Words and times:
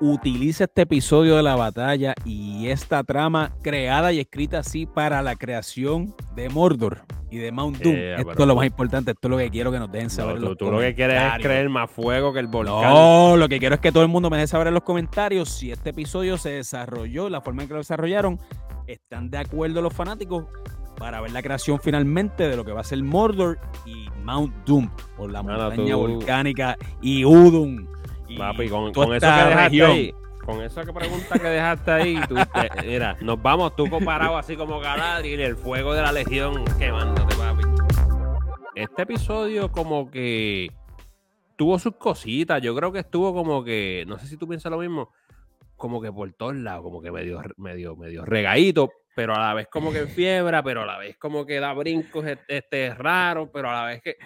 utiliza 0.00 0.64
este 0.64 0.82
episodio 0.82 1.36
de 1.36 1.42
la 1.42 1.56
batalla 1.56 2.14
y 2.24 2.68
esta 2.68 3.02
trama 3.04 3.52
creada 3.62 4.12
y 4.12 4.20
escrita 4.20 4.58
así 4.60 4.86
para 4.86 5.22
la 5.22 5.34
creación 5.36 6.14
de 6.36 6.48
Mordor 6.48 7.02
y 7.30 7.38
de 7.38 7.52
Mount 7.52 7.78
Doom. 7.78 7.94
Eh, 7.96 8.14
esto 8.18 8.32
es 8.42 8.46
lo 8.46 8.54
más 8.56 8.66
importante, 8.66 9.10
esto 9.10 9.28
es 9.28 9.30
lo 9.30 9.36
que 9.38 9.50
quiero 9.50 9.70
que 9.72 9.78
nos 9.78 9.90
dejen 9.90 10.08
saber. 10.10 10.40
No, 10.40 10.54
tú, 10.56 10.70
lo 10.70 10.78
que 10.78 10.94
quieres 10.94 11.20
es 11.36 11.42
creer 11.42 11.68
más 11.68 11.90
fuego 11.90 12.32
que 12.32 12.38
el 12.40 12.46
volcán. 12.46 12.82
No, 12.92 13.36
lo 13.36 13.48
que 13.48 13.58
quiero 13.58 13.74
es 13.74 13.80
que 13.80 13.92
todo 13.92 14.02
el 14.02 14.08
mundo 14.08 14.30
me 14.30 14.36
deje 14.36 14.46
saber 14.46 14.68
en 14.68 14.74
los 14.74 14.82
comentarios 14.84 15.48
si 15.50 15.70
este 15.70 15.90
episodio 15.90 16.38
se 16.38 16.50
desarrolló, 16.50 17.28
la 17.28 17.40
forma 17.40 17.62
en 17.62 17.68
que 17.68 17.74
lo 17.74 17.80
desarrollaron, 17.80 18.38
están 18.86 19.30
de 19.30 19.38
acuerdo 19.38 19.82
los 19.82 19.92
fanáticos 19.92 20.44
para 20.96 21.20
ver 21.20 21.30
la 21.32 21.42
creación 21.42 21.78
finalmente 21.80 22.48
de 22.48 22.56
lo 22.56 22.64
que 22.64 22.72
va 22.72 22.80
a 22.80 22.84
ser 22.84 23.02
Mordor 23.02 23.58
y 23.84 24.06
Mount 24.24 24.54
Doom, 24.64 24.88
por 25.16 25.30
la 25.30 25.42
Mano, 25.42 25.64
montaña 25.64 25.92
tú- 25.94 25.98
volcánica 25.98 26.76
y 27.02 27.24
Udun. 27.24 27.88
Papi, 28.36 28.68
con, 28.68 28.88
eso 28.88 29.26
que 29.26 29.44
dejaste 29.48 29.84
ahí, 29.84 30.14
con 30.44 30.62
esa 30.62 30.82
pregunta 30.84 31.38
que 31.38 31.48
dejaste 31.48 31.90
ahí, 31.90 32.20
tú, 32.28 32.34
te- 32.34 32.86
mira, 32.86 33.16
nos 33.20 33.40
vamos 33.40 33.74
tú 33.76 33.88
comparado 33.88 34.36
así 34.36 34.56
como 34.56 34.80
Galadriel, 34.80 35.40
el 35.40 35.56
fuego 35.56 35.94
de 35.94 36.02
la 36.02 36.12
legión 36.12 36.64
quemándote, 36.78 37.34
papi. 37.36 37.62
Este 38.74 39.02
episodio 39.02 39.72
como 39.72 40.10
que 40.10 40.70
tuvo 41.56 41.78
sus 41.78 41.96
cositas, 41.96 42.62
yo 42.62 42.74
creo 42.76 42.92
que 42.92 43.00
estuvo 43.00 43.34
como 43.34 43.64
que, 43.64 44.04
no 44.06 44.18
sé 44.18 44.26
si 44.26 44.36
tú 44.36 44.46
piensas 44.46 44.70
lo 44.70 44.78
mismo, 44.78 45.10
como 45.76 46.00
que 46.00 46.12
por 46.12 46.32
todos 46.32 46.54
lados, 46.54 46.82
como 46.82 47.00
que 47.00 47.10
medio, 47.10 47.40
medio, 47.56 47.96
medio 47.96 48.24
regadito, 48.24 48.90
pero 49.16 49.34
a 49.34 49.40
la 49.40 49.54
vez 49.54 49.66
como 49.70 49.92
que 49.92 50.00
en 50.00 50.08
fiebre, 50.08 50.62
pero 50.62 50.82
a 50.82 50.86
la 50.86 50.98
vez 50.98 51.16
como 51.18 51.44
que 51.44 51.58
da 51.58 51.72
brincos 51.72 52.24
este, 52.24 52.58
este 52.58 52.94
raro, 52.94 53.50
pero 53.50 53.70
a 53.70 53.74
la 53.74 53.84
vez 53.86 54.02
que... 54.02 54.16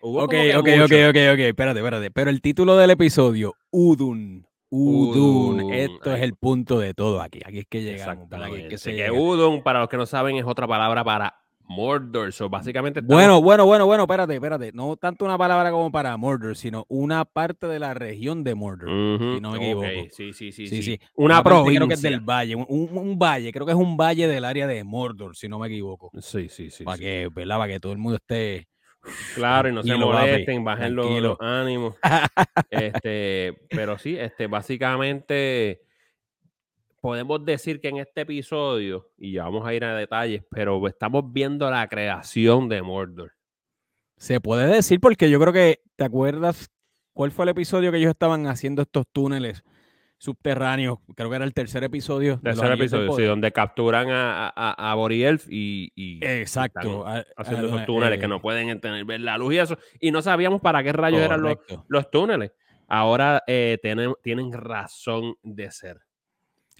Hubo 0.00 0.24
Ok, 0.24 0.34
ok, 0.56 0.66
mucho. 0.68 0.84
ok, 0.84 0.92
ok, 1.10 1.16
ok, 1.32 1.38
espérate, 1.40 1.78
espérate. 1.80 2.10
Pero 2.10 2.30
el 2.30 2.40
título 2.40 2.76
del 2.76 2.90
episodio, 2.90 3.54
Udun. 3.70 4.46
Udun. 4.70 5.60
Udun, 5.62 5.72
Esto 5.72 6.14
es 6.14 6.22
el 6.22 6.34
punto 6.34 6.78
de 6.78 6.94
todo 6.94 7.20
aquí. 7.22 7.40
Aquí 7.44 7.60
es 7.60 7.66
que 7.68 7.82
llegamos. 7.82 8.28
¿verdad? 8.28 8.46
Aquí 8.48 8.62
es 8.62 8.68
que 8.68 8.78
se 8.78 8.90
que 8.90 8.96
llega. 8.96 9.12
Udon, 9.12 9.62
para 9.62 9.80
los 9.80 9.88
que 9.88 9.96
no 9.96 10.06
saben, 10.06 10.36
es 10.36 10.44
otra 10.44 10.66
palabra 10.68 11.02
para 11.04 11.34
Mordor. 11.70 12.32
So, 12.32 12.48
básicamente 12.48 13.00
estamos- 13.00 13.14
Bueno, 13.16 13.40
bueno, 13.42 13.66
bueno, 13.66 13.86
bueno, 13.86 14.02
espérate, 14.04 14.34
espérate. 14.34 14.70
No 14.72 14.96
tanto 14.96 15.24
una 15.24 15.36
palabra 15.36 15.70
como 15.70 15.90
para 15.90 16.16
Mordor, 16.16 16.56
sino 16.56 16.84
una 16.88 17.24
parte 17.24 17.66
de 17.66 17.78
la 17.78 17.92
región 17.94 18.44
de 18.44 18.54
Mordor. 18.54 18.88
Si 18.88 19.40
no 19.40 19.52
me 19.52 19.56
equivoco. 19.58 19.86
Sí, 20.12 20.32
sí, 20.32 20.52
sí, 20.52 20.52
Sí, 20.52 20.68
sí. 20.68 20.82
sí. 20.82 21.00
Una 21.14 21.42
provincia. 21.42 21.78
Creo 21.80 21.88
que 21.88 21.94
es 21.94 22.02
del 22.02 22.20
valle, 22.20 22.54
un, 22.54 22.66
un- 22.68 22.96
un 22.96 23.18
valle, 23.18 23.50
creo 23.52 23.66
que 23.66 23.72
es 23.72 23.78
un 23.78 23.96
valle 23.96 24.28
del 24.28 24.44
área 24.44 24.66
de 24.66 24.84
Mordor, 24.84 25.34
si 25.36 25.48
no 25.48 25.58
me 25.58 25.66
equivoco. 25.68 26.10
Sí, 26.20 26.48
sí, 26.48 26.70
sí. 26.70 26.84
para 26.84 26.96
sí. 26.98 27.02
que, 27.04 27.28
¿verdad? 27.34 27.58
Para 27.58 27.72
que 27.72 27.80
todo 27.80 27.92
el 27.92 27.98
mundo 27.98 28.16
esté. 28.16 28.66
Claro, 29.34 29.68
y 29.68 29.72
no 29.72 29.82
se 29.82 29.96
molesten, 29.96 30.64
bajen 30.64 30.94
los 30.94 31.40
ánimos. 31.40 31.94
este, 32.70 33.58
pero 33.70 33.98
sí, 33.98 34.16
este, 34.18 34.46
básicamente 34.46 35.82
podemos 37.00 37.44
decir 37.44 37.80
que 37.80 37.88
en 37.88 37.98
este 37.98 38.22
episodio, 38.22 39.10
y 39.16 39.32
ya 39.32 39.44
vamos 39.44 39.66
a 39.66 39.74
ir 39.74 39.84
a 39.84 39.96
detalles, 39.96 40.42
pero 40.50 40.86
estamos 40.88 41.32
viendo 41.32 41.70
la 41.70 41.86
creación 41.88 42.68
de 42.68 42.82
Mordor. 42.82 43.32
Se 44.16 44.40
puede 44.40 44.66
decir 44.66 45.00
porque 45.00 45.30
yo 45.30 45.38
creo 45.40 45.52
que, 45.52 45.80
¿te 45.96 46.04
acuerdas 46.04 46.70
cuál 47.12 47.30
fue 47.30 47.44
el 47.44 47.50
episodio 47.50 47.92
que 47.92 47.98
ellos 47.98 48.10
estaban 48.10 48.46
haciendo 48.46 48.82
estos 48.82 49.06
túneles 49.12 49.62
subterráneos? 50.18 50.98
Creo 51.14 51.30
que 51.30 51.36
era 51.36 51.44
el 51.44 51.54
tercer 51.54 51.84
episodio. 51.84 52.40
Tercer 52.40 52.72
episodio, 52.72 53.12
sí, 53.12 53.22
donde 53.22 53.52
capturan 53.52 54.10
a, 54.10 54.52
a, 54.54 54.90
a 54.90 54.94
Borielf 54.94 55.46
y, 55.48 55.92
y 55.94 56.24
Exacto. 56.24 57.06
están 57.08 57.24
haciendo 57.36 57.66
a- 57.66 57.70
esos 57.70 57.86
túneles 57.86 58.18
eh, 58.18 58.20
que 58.20 58.28
no 58.28 58.40
pueden 58.40 58.80
tener, 58.80 59.04
ver 59.04 59.20
la 59.20 59.38
luz 59.38 59.54
y 59.54 59.58
eso. 59.58 59.78
Y 60.00 60.10
no 60.10 60.20
sabíamos 60.20 60.60
para 60.60 60.82
qué 60.82 60.92
rayos 60.92 61.20
eran 61.20 61.40
los, 61.40 61.56
los 61.88 62.10
túneles. 62.10 62.52
Ahora 62.88 63.42
eh, 63.46 63.78
tienen, 63.82 64.14
tienen 64.22 64.52
razón 64.52 65.36
de 65.42 65.70
ser. 65.70 66.00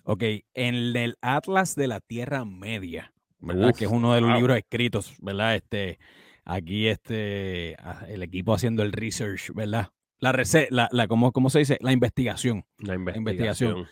Ok, 0.04 0.22
en 0.54 0.74
el 0.96 1.16
Atlas 1.20 1.74
de 1.74 1.86
la 1.86 2.00
Tierra 2.00 2.44
Media, 2.44 3.12
¿verdad? 3.40 3.74
que 3.74 3.84
es 3.84 3.90
uno 3.90 4.14
de 4.14 4.22
los 4.22 4.30
wow. 4.30 4.38
libros 4.38 4.56
escritos, 4.56 5.14
¿verdad? 5.20 5.56
Este, 5.56 5.98
aquí 6.46 6.88
este, 6.88 7.76
el 8.08 8.22
equipo 8.22 8.54
haciendo 8.54 8.82
el 8.82 8.92
research, 8.92 9.52
¿verdad? 9.52 9.88
La, 10.20 10.32
rece- 10.32 10.68
la, 10.70 10.88
la 10.92 11.06
¿cómo, 11.08 11.32
cómo 11.32 11.50
se 11.50 11.60
dice? 11.60 11.78
La 11.80 11.92
investigación. 11.92 12.64
La 12.78 12.94
investigación. 12.94 13.18
investigación. 13.18 13.86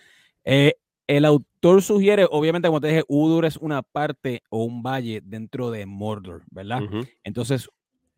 Eh, 0.44 0.74
el 1.06 1.24
autor 1.24 1.82
sugiere, 1.82 2.26
obviamente, 2.28 2.66
como 2.68 2.80
te 2.80 2.88
dije, 2.88 3.04
Udur 3.06 3.44
es 3.44 3.56
una 3.56 3.82
parte 3.82 4.42
o 4.50 4.64
un 4.64 4.82
valle 4.82 5.20
dentro 5.24 5.70
de 5.70 5.86
Mordor, 5.86 6.42
¿verdad? 6.50 6.82
Entonces, 7.22 7.68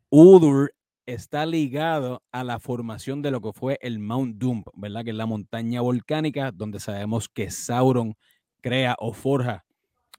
Udur 0.08 0.72
está 1.04 1.44
ligado 1.46 2.22
a 2.32 2.44
la 2.44 2.58
formación 2.60 3.20
de 3.22 3.30
lo 3.30 3.41
que 3.41 3.52
fue 3.52 3.78
el 3.82 3.98
Mount 3.98 4.36
Doom, 4.36 4.64
¿verdad? 4.75 5.04
Que 5.04 5.10
es 5.10 5.16
la 5.16 5.26
montaña 5.26 5.80
volcánica 5.82 6.50
donde 6.50 6.80
sabemos 6.80 7.28
que 7.28 7.50
Sauron 7.50 8.14
crea 8.60 8.94
o 8.98 9.12
forja 9.12 9.64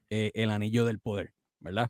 eh, 0.10 0.32
el 0.36 0.50
anillo 0.52 0.86
del 0.86 1.00
poder, 1.00 1.34
¿verdad? 1.60 1.90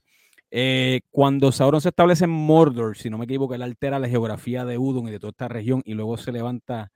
Eh, 0.52 1.02
cuando 1.12 1.52
Sauron 1.52 1.80
se 1.82 1.90
establece 1.90 2.26
en 2.26 2.32
Mordor, 2.32 2.98
si 2.98 3.10
no 3.10 3.18
me 3.18 3.26
equivoco, 3.26 3.54
él 3.54 3.62
altera 3.62 4.00
la 4.00 4.10
geografía 4.10 4.66
de 4.66 4.78
Udon 4.78 5.08
y 5.08 5.12
de 5.12 5.20
toda 5.20 5.32
esta 5.32 5.48
región 5.48 5.82
y 5.86 5.94
luego 5.94 6.18
se 6.18 6.32
levanta 6.32 6.92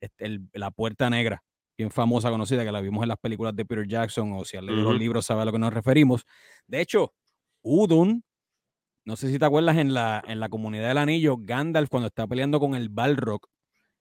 este, 0.00 0.26
el- 0.26 0.48
la 0.52 0.70
puerta 0.70 1.08
negra, 1.10 1.42
bien 1.78 1.90
famosa, 1.90 2.30
conocida, 2.30 2.64
que 2.64 2.72
la 2.72 2.80
vimos 2.80 3.02
en 3.02 3.08
las 3.08 3.18
películas 3.18 3.54
de 3.56 3.64
Peter 3.64 3.86
Jackson 3.86 4.32
o 4.32 4.44
si 4.44 4.56
has 4.56 4.62
leído 4.62 4.82
los 4.82 4.90
Ujú. 4.92 4.98
libros 4.98 5.26
sabe 5.26 5.42
a 5.42 5.44
lo 5.44 5.52
que 5.52 5.58
nos 5.58 5.72
referimos. 5.72 6.24
De 6.66 6.80
hecho, 6.80 7.12
Udon, 7.62 8.22
no 9.06 9.16
sé 9.16 9.30
si 9.30 9.38
te 9.38 9.44
acuerdas, 9.44 9.76
en 9.78 9.94
la, 9.94 10.22
en 10.26 10.40
la 10.40 10.48
comunidad 10.48 10.88
del 10.88 10.98
anillo, 10.98 11.36
Gandalf 11.38 11.88
cuando 11.90 12.08
está 12.08 12.26
peleando 12.26 12.58
con 12.60 12.74
el 12.74 12.88
Balrog, 12.88 13.40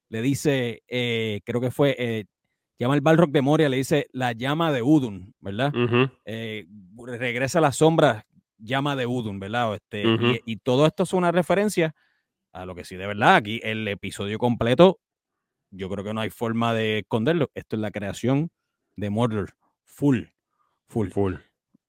le 0.09 0.21
dice, 0.21 0.83
eh, 0.87 1.41
creo 1.45 1.59
que 1.61 1.71
fue, 1.71 1.95
eh, 1.97 2.25
llama 2.79 2.95
el 2.95 3.01
Balrog 3.01 3.31
de 3.31 3.41
Moria, 3.41 3.69
le 3.69 3.77
dice 3.77 4.07
la 4.13 4.31
llama 4.33 4.71
de 4.71 4.81
Udun, 4.81 5.33
¿verdad? 5.39 5.73
Eh, 6.25 6.65
regresa 7.05 7.59
a 7.59 7.61
la 7.61 7.71
sombra, 7.71 8.25
llama 8.63 8.95
de 8.95 9.05
Udun, 9.05 9.39
¿verdad? 9.39 9.75
Este, 9.75 10.03
y, 10.03 10.53
y 10.53 10.57
todo 10.57 10.85
esto 10.87 11.03
es 11.03 11.13
una 11.13 11.31
referencia 11.31 11.93
a 12.53 12.65
lo 12.65 12.75
que 12.75 12.85
sí, 12.85 12.95
de 12.95 13.07
verdad, 13.07 13.35
aquí 13.35 13.59
el 13.63 13.87
episodio 13.87 14.37
completo, 14.37 14.99
yo 15.71 15.89
creo 15.89 16.03
que 16.03 16.13
no 16.13 16.21
hay 16.21 16.29
forma 16.29 16.73
de 16.73 16.99
esconderlo. 16.99 17.49
Esto 17.55 17.75
es 17.75 17.81
la 17.81 17.91
creación 17.91 18.51
de 18.95 19.09
Mordor, 19.09 19.53
full, 19.85 20.25
full, 20.87 21.09
Full. 21.09 21.33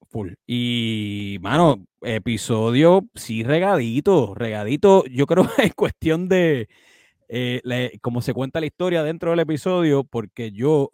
full. 0.07 0.31
Y, 0.47 1.37
mano, 1.41 1.85
episodio, 2.01 3.07
sí, 3.13 3.43
regadito, 3.43 4.33
regadito. 4.33 5.05
Yo 5.05 5.27
creo 5.27 5.47
que 5.55 5.63
es 5.71 5.75
cuestión 5.75 6.27
de 6.27 6.67
eh, 7.29 7.99
cómo 8.01 8.21
se 8.21 8.33
cuenta 8.33 8.59
la 8.59 8.65
historia 8.65 9.03
dentro 9.03 9.29
del 9.29 9.39
episodio, 9.41 10.03
porque 10.03 10.51
yo 10.51 10.91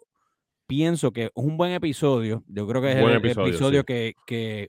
pienso 0.66 1.12
que 1.12 1.24
es 1.24 1.30
un 1.34 1.56
buen 1.56 1.72
episodio. 1.72 2.44
Yo 2.46 2.66
creo 2.66 2.82
que 2.82 2.92
es 2.92 3.00
Buen 3.00 3.12
el 3.14 3.18
episodio, 3.18 3.48
episodio, 3.48 3.80
sí. 3.80 3.86
que, 3.86 4.14
que 4.26 4.68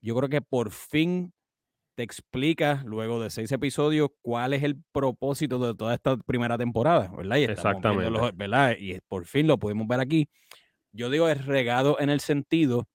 yo 0.00 0.14
creo 0.16 0.28
que 0.28 0.40
por 0.42 0.70
fin 0.70 1.32
te 1.96 2.02
explica, 2.02 2.82
luego 2.86 3.22
de 3.22 3.30
seis 3.30 3.52
episodios, 3.52 4.10
cuál 4.22 4.54
es 4.54 4.62
el 4.62 4.80
propósito 4.92 5.58
de 5.58 5.74
toda 5.74 5.94
esta 5.94 6.16
primera 6.16 6.56
temporada, 6.56 7.10
¿verdad? 7.14 7.36
Y 7.36 7.46
los- 7.46 7.50
Exactamente. 7.50 8.10
¿verdad? 8.34 8.76
Y 8.78 8.98
por 9.08 9.26
fin 9.26 9.46
lo 9.46 9.58
pudimos 9.58 9.86
ver 9.86 10.00
aquí. 10.00 10.28
Yo 10.92 11.10
digo 11.10 11.28
es 11.28 11.44
regado 11.46 12.00
en 12.00 12.10
el 12.10 12.20
sentido 12.20 12.86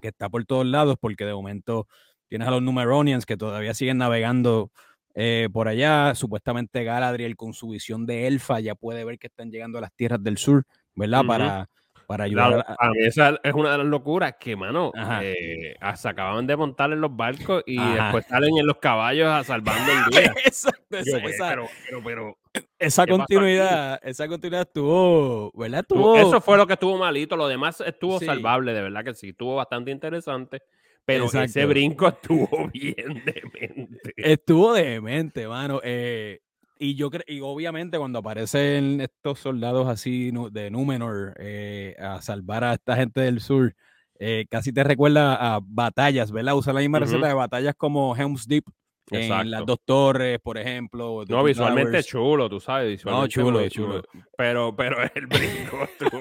que 0.00 0.08
está 0.08 0.28
por 0.28 0.44
todos 0.44 0.66
lados, 0.66 0.96
porque 1.00 1.24
de 1.24 1.34
momento 1.34 1.88
tienes 2.28 2.46
a 2.48 2.50
los 2.50 2.62
Numeronians 2.62 3.26
que 3.26 3.36
todavía 3.36 3.74
siguen 3.74 3.98
navegando 3.98 4.70
eh, 5.14 5.48
por 5.52 5.68
allá. 5.68 6.14
Supuestamente 6.14 6.84
Galadriel 6.84 7.36
con 7.36 7.52
su 7.54 7.68
visión 7.70 8.04
de 8.06 8.26
elfa 8.26 8.60
ya 8.60 8.74
puede 8.74 9.04
ver 9.04 9.18
que 9.18 9.26
están 9.28 9.50
llegando 9.50 9.78
a 9.78 9.80
las 9.80 9.92
tierras 9.94 10.22
del 10.22 10.36
sur, 10.38 10.64
¿verdad? 10.94 11.22
Para, 11.26 11.70
para 12.06 12.24
ayudar 12.24 12.64
a, 12.68 12.76
a 12.78 12.90
mí 12.90 12.98
esa 13.00 13.38
es 13.42 13.54
una 13.54 13.72
de 13.72 13.78
las 13.78 13.86
locuras 13.86 14.34
que, 14.38 14.54
mano, 14.56 14.92
eh, 15.20 15.74
se 15.96 16.08
acaban 16.08 16.46
de 16.46 16.56
montar 16.56 16.92
en 16.92 17.00
los 17.00 17.14
barcos 17.14 17.62
y 17.66 17.78
Ajá. 17.78 18.04
después 18.04 18.26
salen 18.26 18.56
en 18.58 18.66
los 18.66 18.76
caballos 18.78 19.28
a 19.28 19.42
salvando 19.44 19.92
el 19.92 19.98
día. 20.12 20.32
Exacto, 20.44 20.80
Yo, 20.90 20.98
esa, 21.00 21.18
esa- 21.18 21.48
pero, 21.48 21.68
pero, 21.88 22.02
pero, 22.04 22.38
esa 22.78 23.06
continuidad, 23.06 24.00
esa 24.02 24.28
continuidad 24.28 24.62
estuvo, 24.68 25.50
¿verdad? 25.54 25.80
Estuvo- 25.80 26.16
Eso 26.16 26.40
fue 26.40 26.56
lo 26.56 26.66
que 26.66 26.74
estuvo 26.74 26.96
malito. 26.96 27.36
Lo 27.36 27.48
demás 27.48 27.80
estuvo 27.80 28.18
Sí. 28.18 28.26
salvable, 28.26 28.72
de 28.72 28.82
verdad 28.82 29.04
que 29.04 29.14
sí. 29.14 29.30
Estuvo 29.30 29.56
bastante 29.56 29.90
interesante. 29.90 30.60
Pero 31.04 31.26
ese 31.26 31.66
brinco 31.66 32.08
estuvo 32.08 32.68
bien 32.72 33.22
demente. 33.24 34.12
estuvo 34.16 34.72
demente, 34.74 35.46
mano. 35.46 35.80
eh, 35.84 36.40
y 36.78 36.94
yo 36.94 37.10
creo, 37.10 37.24
y 37.26 37.40
obviamente 37.40 37.98
cuando 37.98 38.18
aparecen 38.18 39.00
estos 39.00 39.38
soldados 39.40 39.88
así 39.88 40.30
de 40.50 40.70
Númenor 40.70 41.34
eh, 41.38 41.96
a 41.98 42.20
salvar 42.22 42.64
a 42.64 42.74
esta 42.74 42.96
gente 42.96 43.20
del 43.20 43.40
sur, 43.40 43.74
eh, 44.18 44.46
casi 44.50 44.72
te 44.72 44.82
recuerda 44.84 45.34
a 45.56 45.60
batallas, 45.62 46.30
¿verdad? 46.32 46.56
Usa 46.56 46.72
la 46.72 46.80
misma 46.80 46.98
Ujú. 46.98 47.04
receta 47.06 47.28
de 47.28 47.34
batallas 47.34 47.74
como 47.76 48.16
Helm's 48.16 48.46
Deep 48.46 48.64
en 49.10 49.50
las 49.50 49.64
dos 49.64 49.78
torres, 49.84 50.40
por 50.40 50.58
ejemplo. 50.58 51.24
No, 51.28 51.44
visualmente 51.44 51.90
Towers. 51.92 52.06
chulo, 52.06 52.48
tú 52.50 52.58
sabes. 52.60 52.88
Visualmente 52.90 53.28
chulo, 53.34 53.60
muy- 53.60 53.68
chulo. 53.70 54.02
muy- 54.12 54.22
Pero, 54.36 54.74
pero 54.74 54.96
el 55.14 55.26
brinco 55.26 55.78
estuvo, 56.00 56.20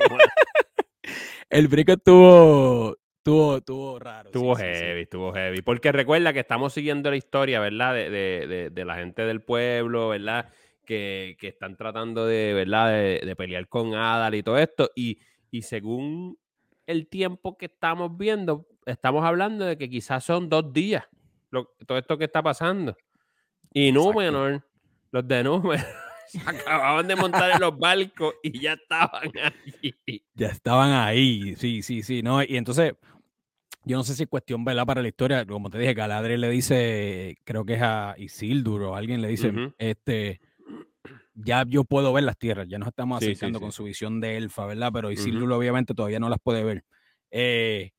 El 1.49 1.67
brinco 1.67 1.93
estuvo, 1.93 2.95
estuvo, 3.25 3.57
estuvo 3.57 3.99
raro. 3.99 4.29
sí, 4.31 4.37
estuvo 4.37 4.55
sí, 4.55 4.61
sí. 4.63 4.69
heavy, 4.81 5.01
estuvo 5.01 5.33
heavy. 5.33 5.61
Porque 5.61 5.91
recuerda 5.91 6.31
que 6.33 6.39
estamos 6.41 6.73
siguiendo 6.73 7.09
la 7.09 7.17
historia, 7.17 7.59
¿verdad? 7.59 7.93
De, 7.93 8.09
de- 8.09 8.47
de- 8.47 8.69
de 8.69 8.85
la 8.85 8.95
gente 8.95 9.23
del 9.23 9.41
pueblo, 9.41 10.09
¿verdad? 10.09 10.49
que, 10.85 11.35
que 11.39 11.47
están 11.47 11.75
tratando 11.75 12.27
de, 12.27 12.53
¿verdad? 12.53 12.91
De, 12.91 13.21
de 13.25 13.35
pelear 13.35 13.67
con 13.67 13.95
Adal 13.95 14.35
y 14.35 14.43
todo 14.43 14.59
esto. 14.59 14.91
Y, 14.95 15.17
y 15.49 15.63
según 15.63 16.37
el 16.85 17.07
tiempo 17.07 17.57
que 17.57 17.65
estamos 17.65 18.15
viendo, 18.15 18.67
estamos 18.85 19.25
hablando 19.25 19.65
de 19.65 19.79
que 19.79 19.89
quizás 19.89 20.23
son 20.23 20.47
dos 20.47 20.71
días 20.71 21.03
lo- 21.49 21.71
todo 21.87 21.97
esto 21.97 22.19
que 22.19 22.25
está 22.25 22.43
pasando. 22.43 22.95
Y. 23.73 23.91
Númenor, 23.91 24.63
los 25.09 25.27
de 25.27 25.43
Númenor, 25.43 25.85
acababan 26.45 27.07
de 27.07 27.15
montar 27.15 27.49
en 27.49 27.59
los 27.61 27.75
barcos 27.77 28.35
y 28.43 28.59
ya 28.59 28.73
estaban 28.73 29.31
allí. 29.41 30.23
Ya 30.35 30.47
estaban 30.49 30.91
ahí, 30.91 31.55
sí, 31.55 31.81
sí, 31.81 32.03
sí, 32.03 32.21
¿no? 32.21 32.43
Y 32.43 32.57
entonces, 32.57 32.93
yo 33.85 33.97
no 33.97 34.03
sé 34.03 34.15
si 34.15 34.23
es 34.23 34.29
cuestión, 34.29 34.65
¿verdad? 34.65 34.85
Para 34.85 35.01
la 35.01 35.07
historia, 35.07 35.45
como 35.45 35.69
te 35.69 35.77
dije, 35.77 35.93
Galadriel 35.93 36.41
le 36.41 36.49
dice, 36.49 37.37
creo 37.43 37.65
que 37.65 37.75
es 37.75 37.81
a 37.81 38.15
Isildur 38.17 38.81
o 38.83 38.95
alguien 38.95 39.21
le 39.21 39.27
dice, 39.27 39.53
este, 39.77 40.41
ya 41.33 41.63
yo 41.67 41.83
puedo 41.83 42.11
ver 42.13 42.23
las 42.23 42.37
tierras, 42.37 42.67
ya 42.67 42.77
nos 42.79 42.87
estamos 42.87 43.19
Sí, 43.19 43.25
acercando 43.31 43.59
sí. 43.59 43.63
con 43.63 43.71
su 43.71 43.83
visión 43.83 44.19
de 44.21 44.37
elfa, 44.37 44.65
¿verdad? 44.65 44.91
Pero 44.93 45.11
Isildur 45.11 45.51
obviamente 45.51 45.93
todavía 45.93 46.19
no 46.19 46.29
las 46.29 46.39
puede 46.39 46.63
ver. 46.63 46.83
Eh, 47.31 47.91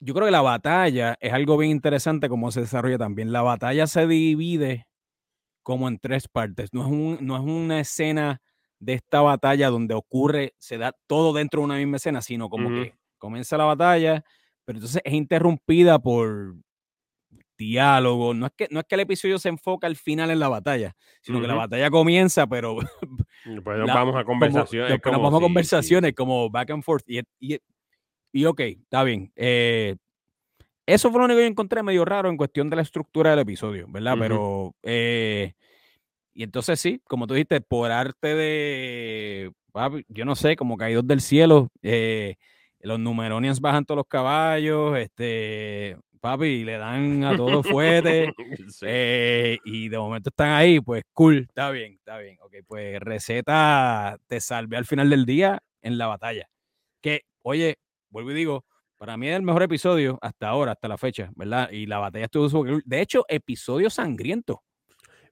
yo 0.00 0.14
creo 0.14 0.26
que 0.26 0.32
la 0.32 0.42
batalla 0.42 1.16
es 1.20 1.32
algo 1.32 1.56
bien 1.58 1.72
interesante 1.72 2.28
cómo 2.28 2.50
se 2.52 2.60
desarrolla 2.60 2.98
también. 2.98 3.32
La 3.32 3.42
batalla 3.42 3.86
se 3.86 4.06
divide 4.06 4.86
como 5.62 5.88
en 5.88 5.98
tres 5.98 6.28
partes. 6.28 6.72
No 6.72 6.82
es, 6.82 6.88
un- 6.88 7.18
no 7.20 7.36
es 7.36 7.42
una 7.42 7.80
escena 7.80 8.40
de 8.78 8.94
esta 8.94 9.20
batalla 9.20 9.68
donde 9.70 9.94
ocurre, 9.94 10.54
se 10.58 10.78
da 10.78 10.92
todo 11.08 11.32
dentro 11.32 11.60
de 11.60 11.64
una 11.66 11.76
misma 11.76 11.96
escena, 11.96 12.22
sino 12.22 12.48
como 12.48 12.68
que 12.70 12.94
comienza 13.18 13.56
la 13.58 13.64
batalla, 13.64 14.24
pero 14.68 14.76
entonces 14.80 15.00
es 15.02 15.14
interrumpida 15.14 15.98
por 15.98 16.54
diálogo. 17.56 18.34
No 18.34 18.44
es 18.46 18.52
que, 18.54 18.68
no 18.70 18.80
es 18.80 18.86
que 18.86 18.96
el 18.96 19.00
episodio 19.00 19.38
se 19.38 19.48
enfoca 19.48 19.86
al 19.86 19.96
final 19.96 20.30
en 20.30 20.38
la 20.38 20.48
batalla, 20.50 20.94
sino 21.22 21.40
que 21.40 21.46
la 21.46 21.54
batalla 21.54 21.88
comienza, 21.90 22.46
pero 22.46 22.76
Pues 23.64 23.78
nos 23.78 23.86
la- 23.86 23.94
vamos 23.94 24.14
a 24.14 24.24
como- 24.24 24.40
conversaciones. 24.40 24.90
después 24.90 25.10
nos 25.10 25.18
como 25.20 25.24
vamos 25.30 25.38
a 25.38 25.40
si- 25.40 25.44
conversaciones 25.48 26.12
como 26.14 26.50
back 26.50 26.70
and 26.70 26.82
forth. 26.82 27.02
Y, 27.08 27.20
y, 27.40 27.58
y 28.30 28.44
ok, 28.44 28.60
está 28.60 29.02
bien. 29.04 29.32
eh, 29.36 29.96
eso 30.86 31.10
fue 31.10 31.18
lo 31.20 31.24
único 31.24 31.38
que 31.38 31.44
yo 31.44 31.50
encontré 31.50 31.82
medio 31.82 32.04
raro 32.04 32.28
en 32.28 32.36
cuestión 32.36 32.68
de 32.68 32.76
la 32.76 32.82
estructura 32.82 33.30
del 33.30 33.38
episodio, 33.40 33.86
¿verdad? 33.88 34.12
Ujú. 34.12 34.20
Pero, 34.22 34.74
eh, 34.82 35.54
y 36.34 36.42
entonces 36.42 36.78
sí, 36.78 37.00
como 37.04 37.26
tú 37.26 37.32
dijiste, 37.32 37.62
por 37.62 37.90
arte 37.90 38.34
de, 38.34 39.50
yo 40.08 40.24
no 40.26 40.34
sé, 40.36 40.56
como 40.56 40.76
caídos 40.76 41.06
del 41.06 41.20
cielo, 41.22 41.68
eh, 41.82 42.36
los 42.80 42.98
numeronians 42.98 43.60
bajan 43.60 43.84
todos 43.84 43.98
los 43.98 44.06
caballos, 44.06 44.96
este, 44.98 45.96
papi, 46.20 46.64
le 46.64 46.78
dan 46.78 47.24
a 47.24 47.36
todos 47.36 47.66
fuerte. 47.66 48.32
Sí. 48.68 48.86
Eh, 48.86 49.58
y 49.64 49.88
de 49.88 49.98
momento 49.98 50.28
están 50.28 50.50
ahí, 50.50 50.80
pues 50.80 51.02
cool, 51.12 51.46
está 51.48 51.70
bien, 51.70 51.94
está 51.94 52.18
bien. 52.18 52.36
Ok, 52.42 52.56
pues 52.66 53.00
receta 53.00 54.18
te 54.26 54.40
salve 54.40 54.76
al 54.76 54.84
final 54.84 55.08
del 55.08 55.24
día 55.24 55.62
en 55.80 55.96
la 55.96 56.06
batalla. 56.06 56.48
Que, 57.00 57.22
oye, 57.42 57.78
vuelvo 58.10 58.32
y 58.32 58.34
digo, 58.34 58.64
para 58.98 59.16
mí 59.16 59.28
es 59.28 59.36
el 59.36 59.42
mejor 59.42 59.62
episodio 59.62 60.18
hasta 60.20 60.48
ahora, 60.48 60.72
hasta 60.72 60.86
la 60.88 60.98
fecha, 60.98 61.30
¿verdad? 61.34 61.70
Y 61.70 61.86
la 61.86 61.98
batalla 61.98 62.26
estuvo 62.26 62.48
súper 62.48 62.72
cool. 62.72 62.82
De 62.84 63.00
hecho, 63.00 63.24
episodio 63.28 63.88
sangriento. 63.90 64.62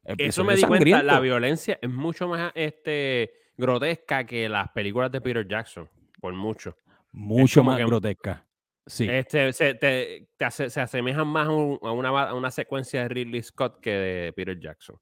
Eso 0.02 0.44
me 0.44 0.56
di 0.56 0.62
cuenta, 0.62 1.02
la 1.02 1.20
violencia 1.20 1.78
es 1.82 1.90
mucho 1.90 2.28
más 2.28 2.52
este, 2.54 3.32
grotesca 3.56 4.24
que 4.24 4.48
las 4.48 4.70
películas 4.70 5.10
de 5.10 5.20
Peter 5.20 5.46
Jackson, 5.46 5.88
por 6.20 6.32
mucho. 6.32 6.76
Mucho 7.16 7.64
más 7.64 7.78
que- 7.78 7.84
grotesca. 7.86 8.44
Sí. 8.86 9.08
Este, 9.08 9.52
se, 9.52 9.74
te- 9.74 10.28
te 10.36 10.44
ase- 10.44 10.70
se 10.70 10.80
asemejan 10.80 11.26
más 11.26 11.48
a, 11.48 11.50
un- 11.50 11.78
a 11.82 11.90
una, 11.90 12.08
a 12.10 12.34
una 12.34 12.50
secuencia 12.52 13.02
de 13.02 13.08
Ridley 13.08 13.42
Scott 13.42 13.80
que 13.80 13.90
de 13.90 14.32
Peter 14.32 14.58
Jackson. 14.60 14.96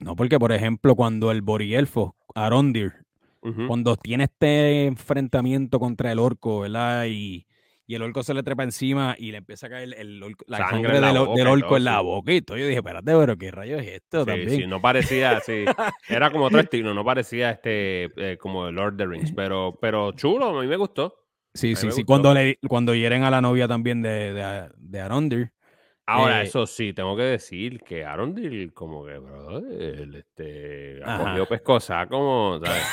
No, 0.00 0.16
porque, 0.16 0.38
por 0.38 0.52
ejemplo, 0.52 0.94
cuando 0.94 1.30
el 1.30 1.40
Borielfo, 1.42 2.16
Arondir, 2.34 2.92
cuando 3.66 3.96
tiene 3.96 4.24
este 4.24 4.84
enfrentamiento 4.84 5.80
contra 5.80 6.12
el 6.12 6.18
orco, 6.18 6.60
¿verdad? 6.60 7.06
Y, 7.08 7.46
y 7.90 7.96
el 7.96 8.02
orco 8.02 8.22
se 8.22 8.34
le 8.34 8.44
trepa 8.44 8.62
encima 8.62 9.16
y 9.18 9.32
le 9.32 9.38
empieza 9.38 9.66
a 9.66 9.70
caer 9.70 9.96
el 9.98 10.22
orco- 10.22 10.44
la 10.46 10.58
Sangre 10.58 10.74
sangre 10.76 10.94
en 10.94 11.00
la 11.00 11.08
del, 11.08 11.18
boca 11.18 11.38
del 11.38 11.46
orco 11.48 11.66
todo, 11.66 11.76
en 11.76 11.84
la 11.84 11.98
sí. 11.98 12.04
boca 12.04 12.32
y 12.32 12.40
todo. 12.42 12.56
Yo 12.56 12.66
dije, 12.66 12.76
espérate, 12.78 13.04
pero 13.18 13.36
qué 13.36 13.50
rayos 13.50 13.80
es 13.82 13.88
esto 13.88 14.20
Sí, 14.20 14.26
también. 14.26 14.50
sí, 14.60 14.66
no 14.68 14.80
parecía 14.80 15.36
así. 15.38 15.64
Era 16.08 16.30
como 16.30 16.44
otro 16.44 16.60
estilo, 16.60 16.94
no 16.94 17.04
parecía 17.04 17.50
este 17.50 18.04
eh, 18.16 18.38
como 18.38 18.68
el 18.68 18.76
Lord 18.76 18.92
of 18.92 18.96
the 18.98 19.06
Rings, 19.06 19.32
pero, 19.32 19.76
pero 19.80 20.12
chulo, 20.12 20.56
a 20.56 20.62
mí 20.62 20.68
me 20.68 20.76
gustó. 20.76 21.16
Sí, 21.52 21.74
sí, 21.74 21.90
sí. 21.90 22.04
Cuando, 22.04 22.32
le, 22.32 22.60
cuando 22.68 22.94
hieren 22.94 23.24
a 23.24 23.30
la 23.32 23.40
novia 23.40 23.66
también 23.66 24.02
de, 24.02 24.32
de, 24.34 24.68
de 24.76 25.00
Arondir. 25.00 25.50
Ahora, 26.06 26.42
Eh, 26.42 26.46
eso 26.46 26.66
sí, 26.66 26.92
tengo 26.92 27.16
que 27.16 27.24
decir 27.24 27.80
que 27.80 28.04
Arondil, 28.04 28.72
como 28.72 29.04
que, 29.04 29.18
bro, 29.18 29.58
él, 29.58 30.14
este, 30.14 31.00
ha 31.04 31.18
cogido 31.18 31.46
pescosa, 31.46 32.06
como, 32.06 32.60
¿sabes? 32.64 32.84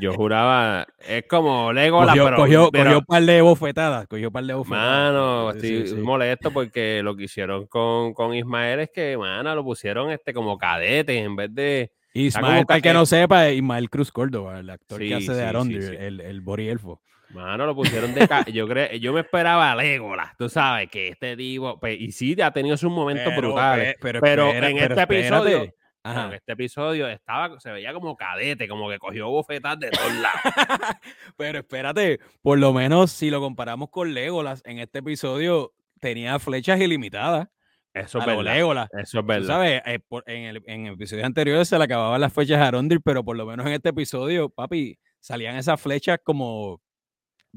Yo 0.00 0.12
juraba, 0.14 0.86
es 1.06 1.24
como 1.28 1.72
Legolas, 1.72 2.08
Cogió, 2.16 2.24
pero, 2.24 2.36
cogió, 2.36 2.70
pero, 2.70 2.84
cogió 2.84 2.98
un 2.98 3.04
par 3.04 3.22
de 3.22 3.40
bofetadas. 3.42 4.06
Cogió 4.06 4.28
un 4.28 4.32
par 4.32 4.44
de 4.44 4.54
bofetadas. 4.54 5.12
mano, 5.12 5.50
estoy 5.50 5.68
sí, 5.68 5.86
sí. 5.88 5.94
molesto 5.96 6.50
porque 6.52 7.02
lo 7.02 7.16
que 7.16 7.24
hicieron 7.24 7.66
con, 7.66 8.14
con 8.14 8.34
Ismael 8.34 8.80
es 8.80 8.90
que, 8.94 9.16
mano, 9.16 9.54
lo 9.54 9.64
pusieron 9.64 10.10
este 10.10 10.32
como 10.34 10.56
cadete 10.58 11.18
en 11.18 11.36
vez 11.36 11.54
de, 11.54 11.92
Ismael, 12.14 12.64
para 12.64 12.76
el 12.78 12.82
que 12.82 12.92
no 12.94 13.04
sepa, 13.04 13.50
Ismael 13.50 13.90
Cruz 13.90 14.10
Córdoba, 14.10 14.58
el 14.60 14.70
actor 14.70 15.00
Sí, 15.00 15.08
que 15.08 15.14
hace 15.16 15.34
de 15.34 15.44
Arondir, 15.44 15.96
el, 16.00 16.20
el 16.22 16.40
Borielfo. 16.40 17.02
mano, 17.28 17.66
lo 17.66 17.74
pusieron 17.74 18.14
de, 18.14 18.26
yo 18.52 18.66
creo, 18.66 18.90
yo 18.92 19.12
me 19.12 19.20
esperaba 19.20 19.72
a 19.72 19.76
Legolas, 19.76 20.34
tú 20.38 20.48
sabes, 20.48 20.88
que 20.88 21.08
este 21.08 21.36
tipo, 21.36 21.78
pues, 21.78 22.00
y 22.00 22.12
sí, 22.12 22.34
ha 22.40 22.50
tenido 22.52 22.76
sus 22.78 22.90
momentos 22.90 23.26
Pero, 23.34 23.48
brutales, 23.48 23.96
pe- 24.00 24.20
pero, 24.20 24.50
en 24.50 24.78
este 24.78 25.02
episodio, 25.02 25.74
Ajá. 26.06 26.26
en 26.26 26.34
este 26.34 26.52
episodio 26.52 27.08
estaba, 27.08 27.58
se 27.58 27.70
veía 27.70 27.92
como 27.92 28.16
cadete, 28.16 28.68
como 28.68 28.88
que 28.88 28.98
cogió 28.98 29.28
bofetas 29.28 29.78
de 29.78 29.90
todos 29.90 30.14
lados. 30.14 30.40
Pero 31.36 31.58
espérate, 31.58 32.20
por 32.42 32.58
lo 32.58 32.72
menos 32.72 33.10
si 33.10 33.30
lo 33.30 33.40
comparamos 33.40 33.90
con 33.90 34.14
Legolas, 34.14 34.62
en 34.64 34.78
este 34.78 35.00
episodio 35.00 35.72
tenía 36.00 36.38
flechas 36.38 36.80
ilimitadas. 36.80 37.48
Eso 37.92 38.18
es 38.18 38.26
verdad. 38.26 38.54
Legolas. 38.54 38.88
Eso 38.92 39.20
es 39.20 39.26
verdad. 39.26 39.46
sabes, 39.46 39.82
eh, 39.86 40.00
en, 40.26 40.44
el, 40.44 40.62
en 40.66 40.86
episodios 40.86 41.24
anteriores 41.24 41.68
se 41.68 41.78
le 41.78 41.84
acababan 41.84 42.20
las 42.20 42.32
flechas 42.32 42.58
a 42.58 42.68
Arondir, 42.68 43.00
pero 43.02 43.24
por 43.24 43.36
lo 43.36 43.46
menos 43.46 43.66
en 43.66 43.72
este 43.72 43.88
episodio, 43.88 44.50
papi, 44.50 44.98
salían 45.18 45.56
esas 45.56 45.80
flechas 45.80 46.18
como 46.22 46.80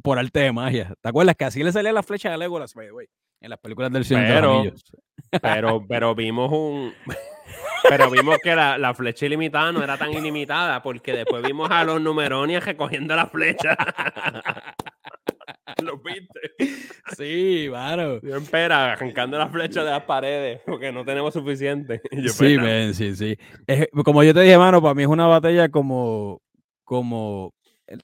por 0.02 0.18
arte 0.18 0.40
de 0.40 0.52
magia. 0.52 0.96
¿Te 1.02 1.10
acuerdas 1.10 1.36
que 1.36 1.46
así 1.46 1.64
le 1.64 1.72
salían 1.72 1.96
las 1.96 2.06
flechas 2.06 2.34
a 2.34 2.38
Legolas, 2.38 2.76
way, 2.76 3.08
en 3.42 3.50
las 3.50 3.60
películas 3.60 3.92
del 3.92 4.06
Señor 4.06 4.28
de 4.28 4.42
los? 4.42 4.84
Pero, 5.42 5.86
pero 5.90 6.16
vimos 6.16 6.52
un. 6.52 6.94
Pero 7.88 8.10
vimos 8.10 8.38
que 8.44 8.56
la, 8.56 8.78
la 8.78 8.94
flecha 8.94 9.26
ilimitada 9.26 9.72
no 9.72 9.84
era 9.84 9.98
tan 9.98 10.12
ilimitada, 10.14 10.82
porque 10.82 11.14
después 11.14 11.44
vimos 11.44 11.70
a 11.72 11.84
los 11.84 12.02
numeronias 12.02 12.66
recogiendo 12.66 13.16
la 13.16 13.28
flecha. 13.28 13.76
¿Los 15.84 16.02
viste? 16.04 16.40
Sí, 17.16 17.68
claro. 17.70 18.20
Yo 18.22 18.38
espera, 18.38 18.94
arrancando 18.94 19.38
la 19.38 19.48
flecha 19.48 19.84
de 19.84 19.92
las 19.92 20.04
paredes, 20.04 20.62
porque 20.66 20.92
no 20.92 21.06
tenemos 21.06 21.34
suficiente. 21.34 22.02
Yo, 22.12 22.30
Sí, 22.30 22.56
"Pues, 22.58 22.62
men, 22.62 22.94
sí, 22.94 23.16
sí. 23.16 23.38
Es- 23.66 23.88
como 24.04 24.24
yo 24.24 24.34
te 24.34 24.42
dije, 24.42 24.58
mano, 24.58 24.82
para 24.82 24.94
mí 24.94 25.04
es 25.04 25.08
una 25.08 25.28
batalla 25.28 25.70
como, 25.70 26.42
como 26.84 27.54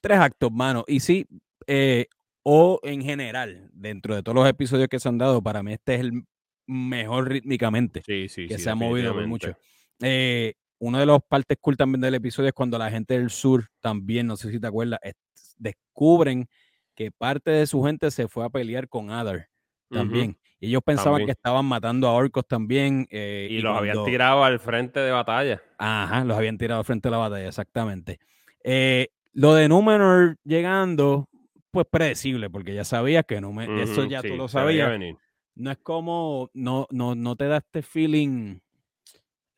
tres 0.00 0.18
actos, 0.18 0.50
mano. 0.52 0.84
Y 0.86 1.00
sí, 1.00 1.26
eh, 1.66 2.06
o 2.44 2.80
en 2.82 3.02
general, 3.02 3.68
dentro 3.72 4.14
de 4.14 4.22
todos 4.22 4.36
los 4.36 4.48
episodios 4.48 4.88
que 4.88 5.00
se 5.00 5.08
han 5.08 5.18
dado, 5.18 5.42
para 5.42 5.62
mí 5.62 5.72
este 5.74 5.96
es 5.96 6.00
el 6.00 6.22
mejor 6.66 7.28
rítmicamente 7.28 8.02
Sí, 8.04 8.28
sí, 8.28 8.46
que 8.48 8.56
sí, 8.58 8.64
se 8.64 8.70
ha 8.70 8.74
movido 8.74 9.14
por 9.14 9.26
mucho. 9.26 9.56
Eh, 10.00 10.54
una 10.78 11.00
de 11.00 11.06
las 11.06 11.20
partes 11.22 11.56
cool 11.60 11.76
también 11.76 12.00
del 12.00 12.14
episodio 12.14 12.48
es 12.48 12.54
cuando 12.54 12.78
la 12.78 12.90
gente 12.90 13.18
del 13.18 13.30
sur 13.30 13.66
también, 13.80 14.26
no 14.26 14.36
sé 14.36 14.50
si 14.50 14.60
te 14.60 14.66
acuerdas, 14.66 14.98
es- 15.02 15.14
descubren 15.58 16.48
que 16.94 17.10
parte 17.10 17.50
de 17.50 17.66
su 17.66 17.82
gente 17.82 18.10
se 18.10 18.28
fue 18.28 18.44
a 18.44 18.50
pelear 18.50 18.88
con 18.88 19.10
Adar 19.10 19.48
también. 19.90 20.36
Y 20.58 20.68
ellos 20.68 20.82
pensaban 20.84 21.12
También. 21.12 21.26
que 21.26 21.32
estaban 21.32 21.64
matando 21.66 22.08
a 22.08 22.12
orcos 22.12 22.46
también. 22.46 23.06
eh, 23.10 23.48
Y, 23.50 23.60
los 23.60 23.76
habían 23.76 24.04
tirado 24.04 24.42
al 24.44 24.58
frente 24.58 25.00
de 25.00 25.10
batalla. 25.12 25.62
Ajá, 25.78 26.24
los 26.24 26.36
habían 26.36 26.56
tirado 26.58 26.82
frente 26.84 27.08
a 27.08 27.10
la 27.10 27.18
batalla, 27.18 27.46
exactamente. 27.48 28.18
Eh, 28.64 29.08
lo 29.32 29.54
de 29.54 29.68
Númenor 29.68 30.36
llegando, 30.44 31.28
pues 31.70 31.86
predecible, 31.90 32.48
porque 32.50 32.74
ya 32.74 32.84
sabías 32.84 33.24
que 33.26 33.40
Númenor, 33.40 33.78
eso 33.80 34.04
ya 34.06 34.22
sí, 34.22 34.28
tú 34.28 34.36
lo 34.36 34.48
sabías. 34.48 34.90
venir. 34.90 35.16
No 35.56 35.70
es 35.70 35.78
como, 35.78 36.50
no, 36.52 36.86
no, 36.90 37.14
no 37.14 37.34
te 37.34 37.48
da 37.48 37.56
este 37.56 37.82
feeling, 37.82 38.58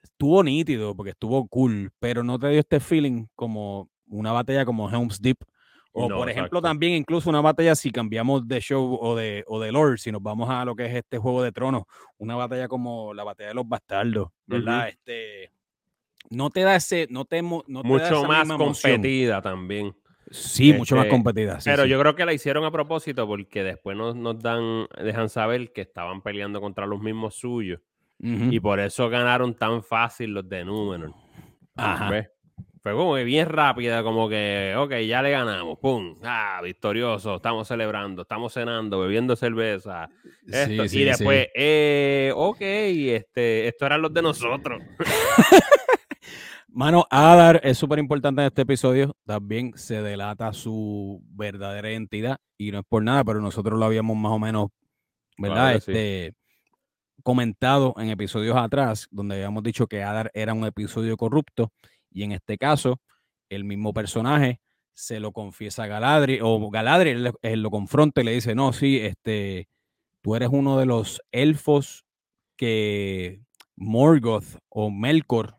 estuvo 0.02 0.43
nítido, 0.43 0.95
porque 0.95 1.11
estuvo 1.11 1.47
cool, 1.49 1.90
pero 1.99 2.23
no 2.23 2.38
te 2.38 2.49
dio 2.49 2.61
este 2.61 2.81
feeling 2.81 3.26
como 3.35 3.90
una 4.07 4.33
batalla 4.33 4.64
como 4.64 4.90
Helm's 4.90 5.21
Deep. 5.21 5.38
O 5.93 6.09
No, 6.09 6.17
por 6.17 6.28
ejemplo, 6.28 6.59
exacto. 6.59 6.62
también 6.62 6.95
incluso 6.95 7.28
una 7.28 7.40
batalla 7.40 7.75
si 7.75 7.90
cambiamos 7.90 8.47
de 8.47 8.61
show 8.61 8.99
o 9.00 9.17
de, 9.17 9.43
o 9.49 9.59
de 9.59 9.73
lore, 9.73 9.99
si 9.99 10.12
nos 10.12 10.23
vamos 10.23 10.49
a 10.49 10.64
lo 10.64 10.76
que 10.76 10.87
es 10.87 10.95
este 10.95 11.19
Juego 11.19 11.43
de 11.43 11.50
Tronos, 11.50 11.83
una 12.19 12.37
batalla 12.37 12.69
como 12.69 13.12
la 13.12 13.25
batalla 13.25 13.49
de 13.49 13.55
los 13.55 13.69
bastardos, 13.69 14.28
¿verdad? 14.47 14.88
Este, 14.88 15.50
no 16.31 16.50
te 16.50 16.61
da 16.61 16.76
ese, 16.76 17.09
no 17.11 17.25
te, 17.25 17.43
no 17.43 17.62
te 17.62 17.73
da 17.73 17.83
Mucho 17.83 18.05
esa 18.05 18.28
más 18.28 18.47
misma 18.47 18.59
competida 18.59 19.43
también. 19.43 19.95
Sí, 20.30 20.73
mucho 20.73 20.94
más 20.97 21.04
Este, 21.06 21.14
competida. 21.16 21.61
sí, 21.61 21.70
Pero 21.70 21.85
sí. 21.85 21.88
yo 21.88 21.99
creo 22.00 22.14
que 22.14 22.25
la 22.26 22.32
hicieron 22.32 22.64
a 22.64 22.70
propósito 22.70 23.26
porque 23.26 23.62
después 23.64 23.97
nos, 23.97 24.14
nos 24.16 24.38
dan, 24.40 24.87
dejan 25.02 25.28
saber 25.28 25.73
que 25.73 25.80
estaban 25.82 26.23
peleando 26.23 26.61
contra 26.61 26.87
los 26.87 27.00
mismos 27.00 27.35
suyos. 27.35 27.80
Y 28.20 28.58
por 28.58 28.80
eso 28.80 29.08
ganaron 29.08 29.54
tan 29.54 29.82
fácil 29.85 30.35
los 30.35 30.49
de 30.49 30.64
Númenor. 30.64 31.12
Ajá. 31.76 32.11
¿Ves? 32.11 32.28
Fue 32.82 32.92
como 32.92 33.14
que 33.14 33.23
bien 33.25 33.49
rápida, 33.49 34.02
como 34.02 34.28
que, 34.28 34.75
ok, 34.76 34.94
ya 35.06 35.20
le 35.23 35.30
ganamos, 35.30 35.78
pum, 35.78 36.16
ah, 36.25 36.61
victorioso, 36.62 37.37
estamos 37.37 37.68
celebrando, 37.68 38.23
estamos 38.23 38.52
cenando, 38.54 39.00
bebiendo 39.00 39.37
cerveza. 39.37 40.08
Esto, 40.47 40.82
Sí, 40.85 40.88
sí, 40.88 41.00
y 41.02 41.04
después, 41.04 41.49
eh, 41.54 42.32
ok, 42.35 42.56
este, 42.61 43.68
esto 43.68 43.87
eran 43.87 44.02
los 44.02 44.12
de 44.14 44.23
nosotros. 44.23 44.82
Mano, 46.78 47.08
Adar 47.11 47.61
es 47.64 47.76
súper 47.76 47.99
importante 47.99 48.40
en 48.40 48.47
este 48.47 48.62
episodio. 48.62 49.16
También 49.26 49.73
se 49.75 50.00
delata 50.00 50.52
su 50.52 51.20
verdadera 51.25 51.90
identidad. 51.90 52.37
Y 52.56 52.70
no 52.70 52.78
es 52.78 52.85
por 52.88 53.02
nada, 53.02 53.25
pero 53.25 53.40
nosotros 53.40 53.76
lo 53.76 53.85
habíamos 53.85 54.16
más 54.16 54.30
o 54.30 54.38
menos, 54.38 54.68
¿verdad? 55.37 55.73
Sí. 55.80 55.90
este, 55.90 56.35
comentado 57.25 57.94
en 57.99 58.11
episodios 58.11 58.56
atrás, 58.56 59.08
donde 59.11 59.35
habíamos 59.35 59.64
dicho 59.64 59.88
que 59.88 60.04
Adar 60.04 60.30
era 60.35 60.54
un 60.54 60.64
episodio 60.66 61.16
corrupto. 61.16 61.73
Y 62.12 62.23
en 62.23 62.30
este 62.30 62.56
caso, 62.56 63.00
el 63.49 63.64
mismo 63.64 63.92
personaje 63.92 64.61
se 64.94 65.18
lo 65.18 65.32
confiesa 65.32 65.82
a 65.82 65.88
Galadriel, 65.88 66.42
o 66.44 66.70
Galadriel 66.70 67.32
él 67.42 67.61
lo 67.61 67.70
confronta 67.73 68.20
y 68.20 68.25
le 68.25 68.35
dice, 68.35 68.54
no, 68.54 68.73
sí, 68.73 68.99
este, 68.99 69.66
tú 70.23 70.37
eres 70.37 70.50
uno 70.52 70.78
de 70.78 70.87
los 70.87 71.20
elfos 71.32 72.04
que 72.56 73.40
Morgoth 73.75 74.61
o 74.68 74.92
Melkor 74.92 75.58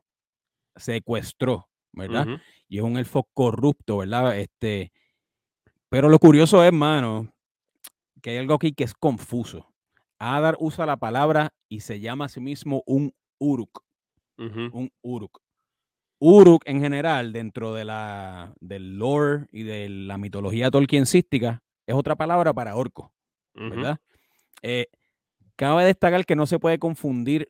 secuestró, 0.79 1.69
¿verdad? 1.91 2.27
Y 2.67 2.77
es 2.77 2.83
un 2.83 2.97
elfo 2.97 3.27
corrupto, 3.33 3.97
¿verdad? 3.97 4.37
Este, 4.37 4.91
pero 5.89 6.09
lo 6.09 6.19
curioso 6.19 6.63
es, 6.63 6.71
mano, 6.71 7.31
que 8.21 8.31
hay 8.31 8.37
algo 8.37 8.55
aquí 8.55 8.73
que 8.73 8.83
es 8.83 8.93
confuso. 8.93 9.71
Adar 10.19 10.57
usa 10.59 10.85
la 10.85 10.97
palabra 10.97 11.53
y 11.69 11.79
se 11.81 11.99
llama 11.99 12.25
a 12.25 12.29
sí 12.29 12.39
mismo 12.39 12.83
un 12.85 13.13
Uruk, 13.39 13.83
un 14.37 14.91
Uruk. 15.01 15.41
Uruk 16.19 16.63
en 16.65 16.81
general, 16.81 17.31
dentro 17.31 17.73
de 17.73 17.85
la, 17.85 18.53
del 18.59 18.97
lore 18.97 19.47
y 19.51 19.63
de 19.63 19.87
la 19.87 20.17
mitología 20.17 20.69
tolkiencística, 20.69 21.63
es 21.87 21.95
otra 21.95 22.15
palabra 22.15 22.53
para 22.53 22.75
orco. 22.75 23.13
¿verdad? 23.53 23.99
Eh, 24.61 24.87
cabe 25.55 25.85
destacar 25.85 26.25
que 26.25 26.35
no 26.35 26.45
se 26.45 26.59
puede 26.59 26.79
confundir 26.79 27.47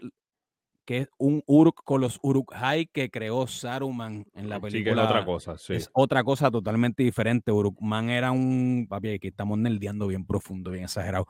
que 0.90 0.98
es 1.02 1.10
un 1.20 1.44
Uruk 1.46 1.84
con 1.84 2.02
los 2.02 2.18
Uruk-hai 2.24 2.88
que 2.88 3.12
creó 3.12 3.46
Saruman 3.46 4.26
en 4.34 4.50
la 4.50 4.56
Sí, 4.56 4.62
que 4.62 4.68
es 4.70 4.74
película. 4.74 5.04
otra 5.04 5.24
cosa, 5.24 5.56
sí. 5.60 5.74
Es 5.74 5.88
otra 5.94 6.24
cosa 6.24 6.50
totalmente 6.50 7.04
diferente. 7.04 7.52
Uruk-man 7.52 8.10
era 8.10 8.32
un. 8.32 8.88
Papi, 8.90 9.10
aquí 9.10 9.28
estamos 9.28 9.60
nerdeando 9.60 10.08
bien 10.08 10.26
profundo, 10.26 10.72
bien 10.72 10.86
exagerado. 10.86 11.28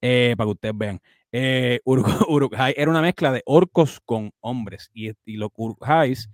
Eh, 0.00 0.34
para 0.36 0.48
que 0.48 0.50
ustedes 0.50 0.76
vean. 0.76 1.00
Eh, 1.30 1.78
Uruk-hai 1.86 2.74
era 2.76 2.90
una 2.90 3.00
mezcla 3.00 3.30
de 3.30 3.40
orcos 3.46 4.00
con 4.04 4.32
hombres. 4.40 4.90
Y, 4.92 5.12
y 5.24 5.36
los 5.36 5.50
Uruk-hais, 5.56 6.28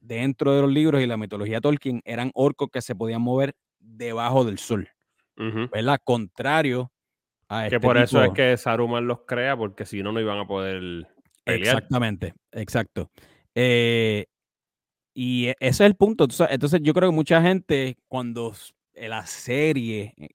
dentro 0.00 0.52
de 0.56 0.62
los 0.62 0.72
libros 0.72 1.00
y 1.00 1.06
la 1.06 1.16
mitología 1.16 1.60
Tolkien, 1.60 2.02
eran 2.04 2.32
orcos 2.34 2.70
que 2.72 2.82
se 2.82 2.96
podían 2.96 3.22
mover 3.22 3.54
debajo 3.78 4.44
del 4.44 4.58
sol. 4.58 4.88
Ujú. 5.36 5.68
¿Verdad? 5.72 6.00
Contrario 6.02 6.90
a 7.48 7.68
Que 7.68 7.76
este 7.76 7.80
por 7.86 7.98
eso 7.98 8.24
es 8.24 8.32
que 8.32 8.56
Saruman 8.56 9.06
los 9.06 9.20
crea, 9.28 9.56
porque 9.56 9.86
si 9.86 10.02
no, 10.02 10.10
no 10.10 10.18
iban 10.20 10.40
a 10.40 10.48
poder 10.48 11.06
pelear. 11.44 11.76
Exactamente, 11.76 12.34
exacto. 12.52 13.10
Eh, 13.54 14.26
y 15.14 15.46
e- 15.48 15.56
ese 15.60 15.84
es 15.84 15.88
el 15.90 15.96
punto. 15.96 16.26
Entonces, 16.48 16.80
yo 16.82 16.94
creo 16.94 17.10
que 17.10 17.14
mucha 17.16 17.42
gente, 17.42 17.96
cuando 18.08 18.54
la 18.94 19.26
serie 19.26 20.14
eh, 20.16 20.28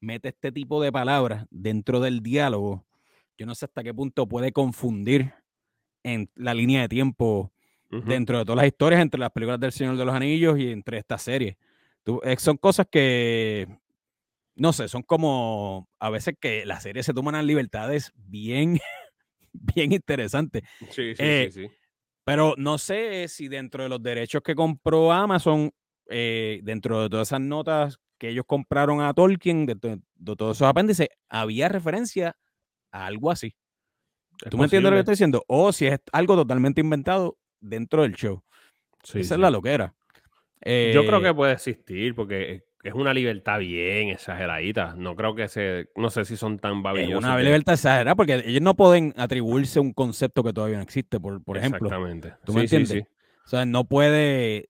mete 0.00 0.28
este 0.28 0.50
tipo 0.52 0.82
de 0.82 0.90
palabras 0.92 1.46
dentro 1.50 2.00
del 2.00 2.20
diálogo, 2.22 2.84
yo 3.38 3.46
no 3.46 3.54
sé 3.54 3.64
hasta 3.66 3.82
qué 3.82 3.94
punto 3.94 4.26
puede 4.26 4.52
confundir 4.52 5.32
en 6.02 6.28
la 6.34 6.54
línea 6.54 6.82
de 6.82 6.88
tiempo 6.88 7.52
dentro 8.08 8.38
de 8.38 8.44
todas 8.44 8.56
las 8.56 8.66
historias, 8.66 9.02
entre 9.02 9.20
las 9.20 9.30
películas 9.30 9.60
del 9.60 9.70
Señor 9.72 9.96
de 9.98 10.04
los 10.04 10.14
Anillos 10.14 10.58
y 10.58 10.70
entre 10.70 10.98
esta 10.98 11.18
serie. 11.18 11.58
Tú- 12.02 12.20
eh, 12.24 12.36
son 12.38 12.56
cosas 12.56 12.86
que, 12.90 13.68
no 14.56 14.72
sé, 14.72 14.88
son 14.88 15.02
como 15.02 15.88
a 16.00 16.08
veces 16.10 16.34
que 16.40 16.64
la 16.66 16.80
serie 16.80 17.02
se 17.02 17.12
toman 17.14 17.34
las 17.34 17.44
libertades 17.44 18.12
bien, 18.16 18.78
bien 19.52 19.92
interesantes. 19.92 20.62
Sí, 20.90 21.14
sí, 21.14 21.22
eh, 21.22 21.50
sí, 21.52 21.62
sí. 21.68 21.74
Pero 22.24 22.54
no 22.56 22.78
sé 22.78 23.26
si 23.28 23.48
dentro 23.48 23.82
de 23.82 23.88
los 23.88 24.02
derechos 24.02 24.42
que 24.42 24.54
compró 24.54 25.12
Amazon, 25.12 25.70
eh, 26.08 26.60
dentro 26.62 27.02
de 27.02 27.10
todas 27.10 27.28
esas 27.28 27.40
notas 27.40 27.98
que 28.18 28.28
ellos 28.28 28.44
compraron 28.46 29.00
a 29.00 29.12
Tolkien, 29.12 29.66
de, 29.66 29.74
de 29.74 30.36
todos 30.36 30.56
esos 30.56 30.68
apéndices, 30.68 31.08
había 31.28 31.68
referencia 31.68 32.36
a 32.92 33.06
algo 33.06 33.30
así. 33.30 33.54
¿Tú 34.50 34.56
me 34.58 34.64
entiendes 34.64 34.90
lo 34.90 34.96
que 34.96 35.00
estoy 35.00 35.12
diciendo? 35.12 35.44
O 35.48 35.72
si 35.72 35.86
es 35.86 35.98
algo 36.12 36.36
totalmente 36.36 36.80
inventado 36.80 37.38
dentro 37.60 38.02
del 38.02 38.14
show. 38.14 38.42
Sí, 39.02 39.20
Esa 39.20 39.28
sí. 39.30 39.34
es 39.34 39.40
la 39.40 39.50
loquera. 39.50 39.94
Yo 40.64 41.04
creo 41.06 41.18
Eh, 41.18 41.22
que 41.22 41.34
puede 41.34 41.52
existir 41.54 42.14
porque 42.14 42.64
es 42.82 42.94
una 42.94 43.14
libertad 43.14 43.58
bien 43.60 44.08
exageradita. 44.08 44.94
No 44.96 45.14
creo 45.14 45.34
que 45.34 45.48
se. 45.48 45.88
No 45.96 46.10
sé 46.10 46.24
si 46.24 46.36
son 46.36 46.58
tan 46.58 46.78
es 46.78 46.82
babillosos. 46.82 47.24
una 47.24 47.36
de- 47.36 47.44
libertad 47.44 47.74
exagerada 47.74 48.14
porque 48.16 48.42
ellos 48.44 48.62
no 48.62 48.74
pueden 48.74 49.14
atribuirse 49.16 49.78
un 49.80 49.92
concepto 49.92 50.42
que 50.42 50.52
todavía 50.52 50.76
no 50.78 50.82
existe, 50.82 51.20
por, 51.20 51.42
por 51.44 51.56
ejemplo. 51.58 51.86
Exactamente. 51.86 52.34
¿Tú 52.44 52.52
me 52.52 52.62
Sí, 52.62 52.68
sí, 52.68 52.76
entiendes? 52.76 53.04
sí. 53.08 53.14
O 53.44 53.48
sea, 53.48 53.64
no 53.66 53.84
puede, 53.84 54.68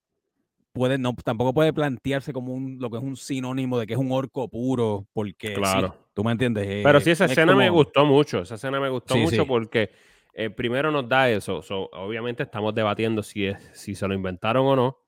puede, 0.73 0.99
no, 0.99 1.15
tampoco 1.25 1.53
puede 1.55 1.73
plantearse 1.73 2.33
como 2.33 2.53
un, 2.55 2.79
lo 2.81 2.91
que 2.91 2.97
es 2.99 3.03
un 3.03 3.17
sinónimo 3.17 3.79
de 3.79 3.87
que 3.87 3.93
es 3.95 3.99
un 3.99 4.13
orco 4.13 4.49
puro, 4.49 5.07
porque 5.13 5.55
Claro. 5.55 5.95
tú 6.15 6.25
me 6.25 6.33
entiendes. 6.33 6.83
Pero 6.83 7.01
sí, 7.01 7.11
esa 7.11 7.25
es 7.27 7.33
escena 7.33 7.55
me 7.55 7.69
gustó 7.71 8.05
mucho. 8.05 8.41
Esa 8.43 8.55
escena 8.57 8.81
me 8.81 8.89
gustó 8.89 9.17
mucho 9.17 9.47
porque 9.47 9.91
eh, 10.35 10.49
primero 10.51 10.91
nos 10.91 11.09
da 11.09 11.29
eso. 11.31 11.61
So, 11.63 11.91
obviamente 11.93 12.43
estamos 12.43 12.75
debatiendo 12.75 13.23
si, 13.23 13.47
es, 13.47 13.59
si 13.75 13.95
se 13.95 14.09
lo 14.09 14.15
inventaron 14.15 14.67
o 14.67 14.77
no 14.77 14.99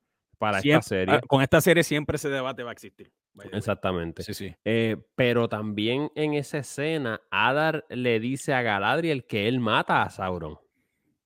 para 0.45 0.59
esta 0.59 0.63
siempre- 0.63 0.83
serie. 0.89 1.15
ah, 1.17 1.21
con 1.27 1.43
esta 1.43 1.61
serie 1.61 1.83
siempre 1.83 2.17
ese 2.17 2.29
debate 2.29 2.63
va 2.63 2.71
a 2.71 2.73
existir. 2.73 3.11
Exactamente. 3.53 4.23
Sí, 4.23 4.33
sí. 4.35 4.55
Eh, 4.65 4.97
pero 5.17 5.49
también 5.49 6.11
en 6.15 6.35
esa 6.35 6.59
escena, 6.59 7.21
Adar 7.31 7.85
le 7.89 8.21
dice 8.21 8.55
a 8.55 8.63
Galadriel 8.63 9.25
que 9.27 9.49
él 9.49 9.59
mata 9.61 10.03
a 10.03 10.11
Sauron. 10.11 10.59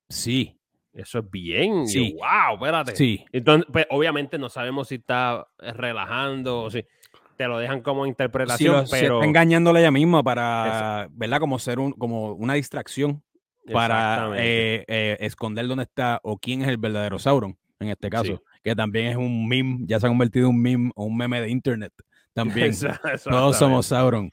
Sí, 0.08 0.54
Eso 0.94 1.18
es 1.20 1.30
bien. 1.30 1.82
yo, 1.82 1.86
Sí. 1.86 2.14
wow, 2.14 2.54
espérate. 2.54 2.96
sí. 2.96 3.24
Entonces, 3.30 3.68
pues, 3.72 3.86
obviamente 3.90 4.36
no 4.38 4.48
sabemos 4.48 4.88
si 4.88 4.96
está 4.96 5.46
eh, 5.60 5.72
relajando 5.72 6.62
o 6.62 6.70
si 6.70 6.84
te 7.36 7.46
lo 7.46 7.58
dejan 7.58 7.82
como 7.82 8.04
interpretación, 8.06 8.86
si 8.86 8.92
pero 8.92 9.16
está 9.18 9.26
engañándola 9.26 9.78
ella 9.78 9.92
misma 9.92 10.24
para, 10.24 11.06
¿verdad? 11.12 11.38
Como 11.38 11.58
ser 11.60 11.78
un, 11.78 11.92
como 11.92 12.32
una 12.32 12.54
distracción 12.54 13.22
para 13.70 14.30
eh, 14.38 14.84
eh, 14.88 15.16
esconder 15.20 15.68
dónde 15.68 15.84
está 15.84 16.18
o 16.24 16.38
quién 16.38 16.62
es 16.62 16.68
el 16.68 16.78
verdadero 16.78 17.18
Sauron, 17.20 17.56
en 17.78 17.90
este 17.90 18.08
caso, 18.10 18.24
Sí. 18.24 18.42
Que 18.62 18.74
también 18.74 19.06
es 19.06 19.16
un 19.16 19.48
meme, 19.48 19.78
ya 19.86 20.00
se 20.00 20.06
ha 20.06 20.08
convertido 20.08 20.48
en 20.48 20.54
un 20.54 20.62
meme 20.62 20.90
o 20.94 21.04
un 21.04 21.16
meme 21.16 21.40
de 21.40 21.50
internet 21.50 21.92
también. 22.32 22.72
Todos 23.24 23.58
somos. 23.58 23.86
Sauron. 23.86 24.32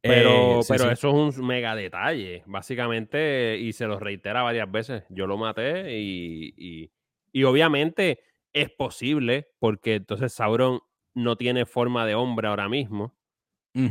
Pero, 0.00 0.60
Eh, 0.60 0.62
sí, 0.62 0.68
pero 0.72 0.84
sí. 0.84 0.90
eso 0.92 1.08
es 1.08 1.38
un 1.38 1.46
mega 1.46 1.74
detalle, 1.74 2.42
básicamente, 2.46 3.56
y 3.58 3.72
se 3.72 3.86
lo 3.86 3.98
reitera 3.98 4.42
varias 4.42 4.70
veces. 4.70 5.04
Yo 5.08 5.26
lo 5.26 5.38
maté 5.38 5.98
y, 5.98 6.52
y, 6.56 6.90
y 7.32 7.44
obviamente 7.44 8.20
es 8.52 8.70
posible, 8.70 9.48
porque 9.58 9.94
entonces 9.96 10.32
Sauron 10.32 10.80
no 11.14 11.36
tiene 11.36 11.64
forma 11.64 12.04
de 12.06 12.14
hombre 12.14 12.48
ahora 12.48 12.68
mismo, 12.68 13.16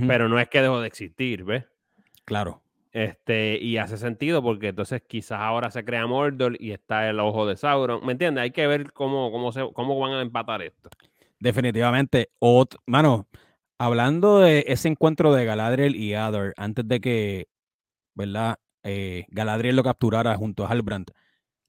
pero 0.07 0.29
no 0.29 0.39
es 0.39 0.47
que 0.47 0.61
dejó 0.61 0.79
de 0.79 0.87
existir, 0.87 1.43
¿ves? 1.43 1.65
claro. 2.25 2.62
Este, 2.93 3.57
y 3.59 3.77
hace 3.77 3.97
sentido 3.97 4.43
porque 4.43 4.67
entonces 4.67 5.01
quizás 5.07 5.39
ahora 5.39 5.71
se 5.71 5.83
crea 5.83 6.05
Mordor 6.05 6.55
y 6.61 6.71
está 6.71 7.09
el 7.09 7.19
ojo 7.19 7.47
de 7.47 7.57
Sauron. 7.57 8.05
¿Me 8.05 8.11
entiendes? 8.11 8.43
Hay 8.43 8.51
que 8.51 8.67
ver 8.67 8.93
cómo, 8.93 9.31
cómo, 9.31 9.51
se, 9.51 9.67
cómo 9.73 9.99
van 9.99 10.13
a 10.13 10.21
empatar 10.21 10.61
esto. 10.61 10.89
Definitivamente. 11.39 12.29
Ot- 12.39 12.77
hablando 13.79 14.39
de 14.39 14.65
ese 14.67 14.89
encuentro 14.89 15.33
de 15.33 15.45
Galadriel 15.45 15.95
y 15.95 16.13
Adar, 16.13 16.53
antes 16.55 16.87
de 16.87 17.01
que, 17.01 17.47
¿verdad? 18.13 18.57
Eh, 18.83 19.25
Galadriel 19.29 19.75
lo 19.75 19.83
capturara 19.83 20.35
junto 20.35 20.65
a 20.65 20.69
Halbrand. 20.69 21.11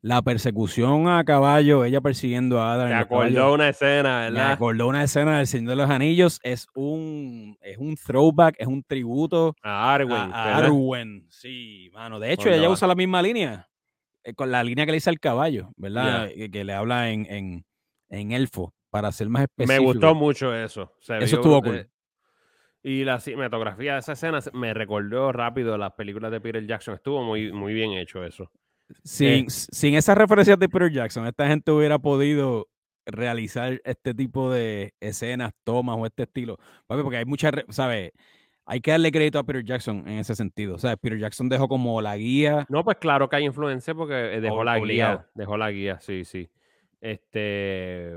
La 0.06 0.20
persecución 0.20 1.08
a 1.08 1.24
caballo, 1.24 1.82
ella 1.86 2.02
persiguiendo 2.02 2.60
a 2.60 2.74
Adar. 2.74 2.88
Me 2.90 2.94
acordó 2.94 3.54
una 3.54 3.70
escena, 3.70 4.18
me 4.26 4.32
¿verdad? 4.32 4.52
acordó 4.52 4.86
una 4.88 5.02
escena 5.02 5.38
del 5.38 5.46
Señor 5.46 5.70
de 5.70 5.76
los 5.76 5.88
Anillos. 5.88 6.40
Es 6.42 6.66
un, 6.74 7.56
es 7.62 7.78
un 7.78 7.96
throwback, 7.96 8.56
es 8.58 8.66
un 8.66 8.82
tributo 8.82 9.56
A 9.62 9.94
Arwen. 9.94 10.12
a. 10.30 10.56
Arwen. 10.58 11.26
Sí, 11.30 11.88
mano. 11.94 12.20
De 12.20 12.32
hecho, 12.34 12.50
ella 12.50 12.68
va. 12.68 12.74
usa 12.74 12.86
la 12.86 12.94
misma 12.94 13.22
línea, 13.22 13.66
eh, 14.24 14.34
con 14.34 14.50
la 14.52 14.62
línea 14.62 14.84
que 14.84 14.92
le 14.92 14.96
dice 14.96 15.08
al 15.08 15.20
caballo, 15.20 15.70
¿verdad? 15.76 16.28
Eh, 16.28 16.50
Que 16.50 16.64
le 16.64 16.74
habla 16.74 17.08
en, 17.10 17.24
en, 17.30 17.64
en 18.10 18.32
elfo, 18.32 18.74
para 18.90 19.10
ser 19.10 19.30
más 19.30 19.46
Me 19.56 19.64
específico. 19.64 19.84
gustó 19.84 20.14
mucho 20.14 20.54
eso. 20.54 20.92
Se 21.00 21.16
Eso 21.16 21.36
estuvo 21.36 21.62
brut- 21.62 21.64
cool. 21.86 21.90
Y 22.82 23.04
la 23.04 23.20
cinematografía 23.20 23.94
de 23.94 24.00
esa 24.00 24.12
escena 24.12 24.40
me 24.52 24.74
recordó 24.74 25.32
rápido 25.32 25.78
las 25.78 25.92
películas 25.94 26.30
de 26.30 26.42
Peter 26.42 26.66
Jackson. 26.66 26.92
Estuvo 26.94 27.22
muy, 27.22 27.50
muy 27.50 27.72
bien 27.72 27.92
hecho 27.92 28.22
eso. 28.22 28.50
Sin, 29.02 29.48
sin 29.50 29.94
esas 29.94 30.16
referencias 30.16 30.58
de 30.58 30.68
Peter 30.68 30.90
Jackson, 30.90 31.26
esta 31.26 31.46
gente 31.46 31.70
hubiera 31.72 31.98
podido 31.98 32.68
realizar 33.06 33.80
este 33.84 34.14
tipo 34.14 34.50
de 34.50 34.94
escenas, 35.00 35.52
tomas 35.64 35.96
o 35.98 36.06
este 36.06 36.24
estilo. 36.24 36.58
Papi, 36.86 37.02
Porque 37.02 37.18
hay 37.18 37.24
muchas, 37.24 37.52
¿sabes? 37.70 38.12
Hay 38.66 38.80
que 38.80 38.92
darle 38.92 39.12
crédito 39.12 39.38
a 39.38 39.44
Peter 39.44 39.64
Jackson 39.64 40.04
en 40.06 40.18
ese 40.18 40.34
sentido. 40.34 40.76
O 40.76 40.78
sea, 40.78 40.96
Peter 40.96 41.18
Jackson 41.18 41.48
dejó 41.48 41.68
como 41.68 42.00
la 42.00 42.16
guía. 42.16 42.64
No, 42.70 42.82
pues 42.82 42.96
claro 42.96 43.28
que 43.28 43.36
hay 43.36 43.44
influencia 43.44 43.94
porque 43.94 44.36
eh, 44.36 44.40
dejó 44.40 44.64
la 44.64 44.78
obligado. 44.78 45.18
guía. 45.18 45.30
Dejó 45.34 45.56
la 45.58 45.70
guía, 45.70 46.00
sí, 46.00 46.24
sí. 46.24 46.48
Este, 47.00 48.14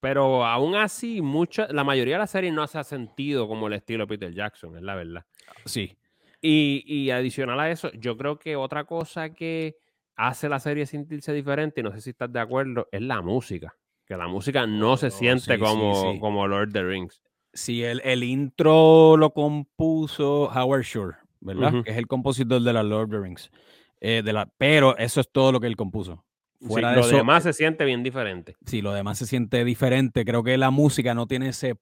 pero 0.00 0.44
aún 0.46 0.74
así, 0.74 1.20
mucha, 1.20 1.66
la 1.70 1.84
mayoría 1.84 2.14
de 2.14 2.20
la 2.20 2.26
serie 2.26 2.50
no 2.50 2.66
se 2.66 2.78
ha 2.78 2.84
sentido 2.84 3.46
como 3.46 3.66
el 3.66 3.74
estilo 3.74 4.04
de 4.04 4.08
Peter 4.08 4.32
Jackson, 4.32 4.76
es 4.76 4.82
la 4.82 4.94
verdad. 4.94 5.26
Sí. 5.66 5.96
Y, 6.40 6.82
y 6.86 7.10
adicional 7.10 7.60
a 7.60 7.70
eso, 7.70 7.90
yo 7.92 8.16
creo 8.16 8.38
que 8.38 8.56
otra 8.56 8.84
cosa 8.84 9.30
que 9.30 9.76
hace 10.16 10.48
la 10.48 10.60
serie 10.60 10.86
sentirse 10.86 11.32
diferente, 11.32 11.80
y 11.80 11.84
no 11.84 11.92
sé 11.92 12.00
si 12.00 12.10
estás 12.10 12.32
de 12.32 12.40
acuerdo, 12.40 12.88
es 12.92 13.02
la 13.02 13.20
música. 13.22 13.74
Que 14.06 14.16
la 14.16 14.26
música 14.28 14.66
no 14.66 14.96
se 14.96 15.06
Oh, 15.06 15.10
siente 15.10 15.54
sí, 15.54 15.58
como, 15.58 15.94
sí, 15.94 16.12
sí. 16.14 16.20
como 16.20 16.46
Lord 16.46 16.68
of 16.68 16.72
the 16.74 16.82
Rings. 16.84 17.20
Sí, 17.52 17.82
el, 17.84 18.00
el 18.04 18.22
intro 18.24 19.16
lo 19.16 19.30
compuso 19.32 20.50
Howard 20.54 20.82
Shore, 20.82 21.16
¿verdad? 21.40 21.72
Que 21.84 21.90
es 21.92 21.96
el 21.96 22.06
compositor 22.06 22.60
de 22.60 22.72
la 22.72 22.82
Lord 22.82 23.04
of 23.04 23.10
the 23.12 23.18
Rings. 23.20 23.50
Eh, 24.00 24.22
de 24.24 24.32
la, 24.32 24.52
pero 24.58 24.96
eso 24.98 25.20
es 25.20 25.30
todo 25.30 25.52
lo 25.52 25.60
que 25.60 25.66
él 25.68 25.76
compuso. 25.76 26.24
Sí, 26.60 26.66
Fuera 26.68 26.90
de 26.90 26.96
lo 26.96 27.02
eso, 27.02 27.16
demás 27.16 27.42
se 27.42 27.52
siente 27.52 27.84
bien 27.84 28.02
diferente. 28.02 28.56
sí, 28.66 28.82
lo 28.82 28.92
demás 28.92 29.18
se 29.18 29.26
siente 29.26 29.64
diferente. 29.64 30.24
Creo 30.24 30.42
que 30.42 30.56
la 30.58 30.70
música 30.70 31.14
no 31.14 31.26
tiene 31.26 31.48
ese. 31.48 31.76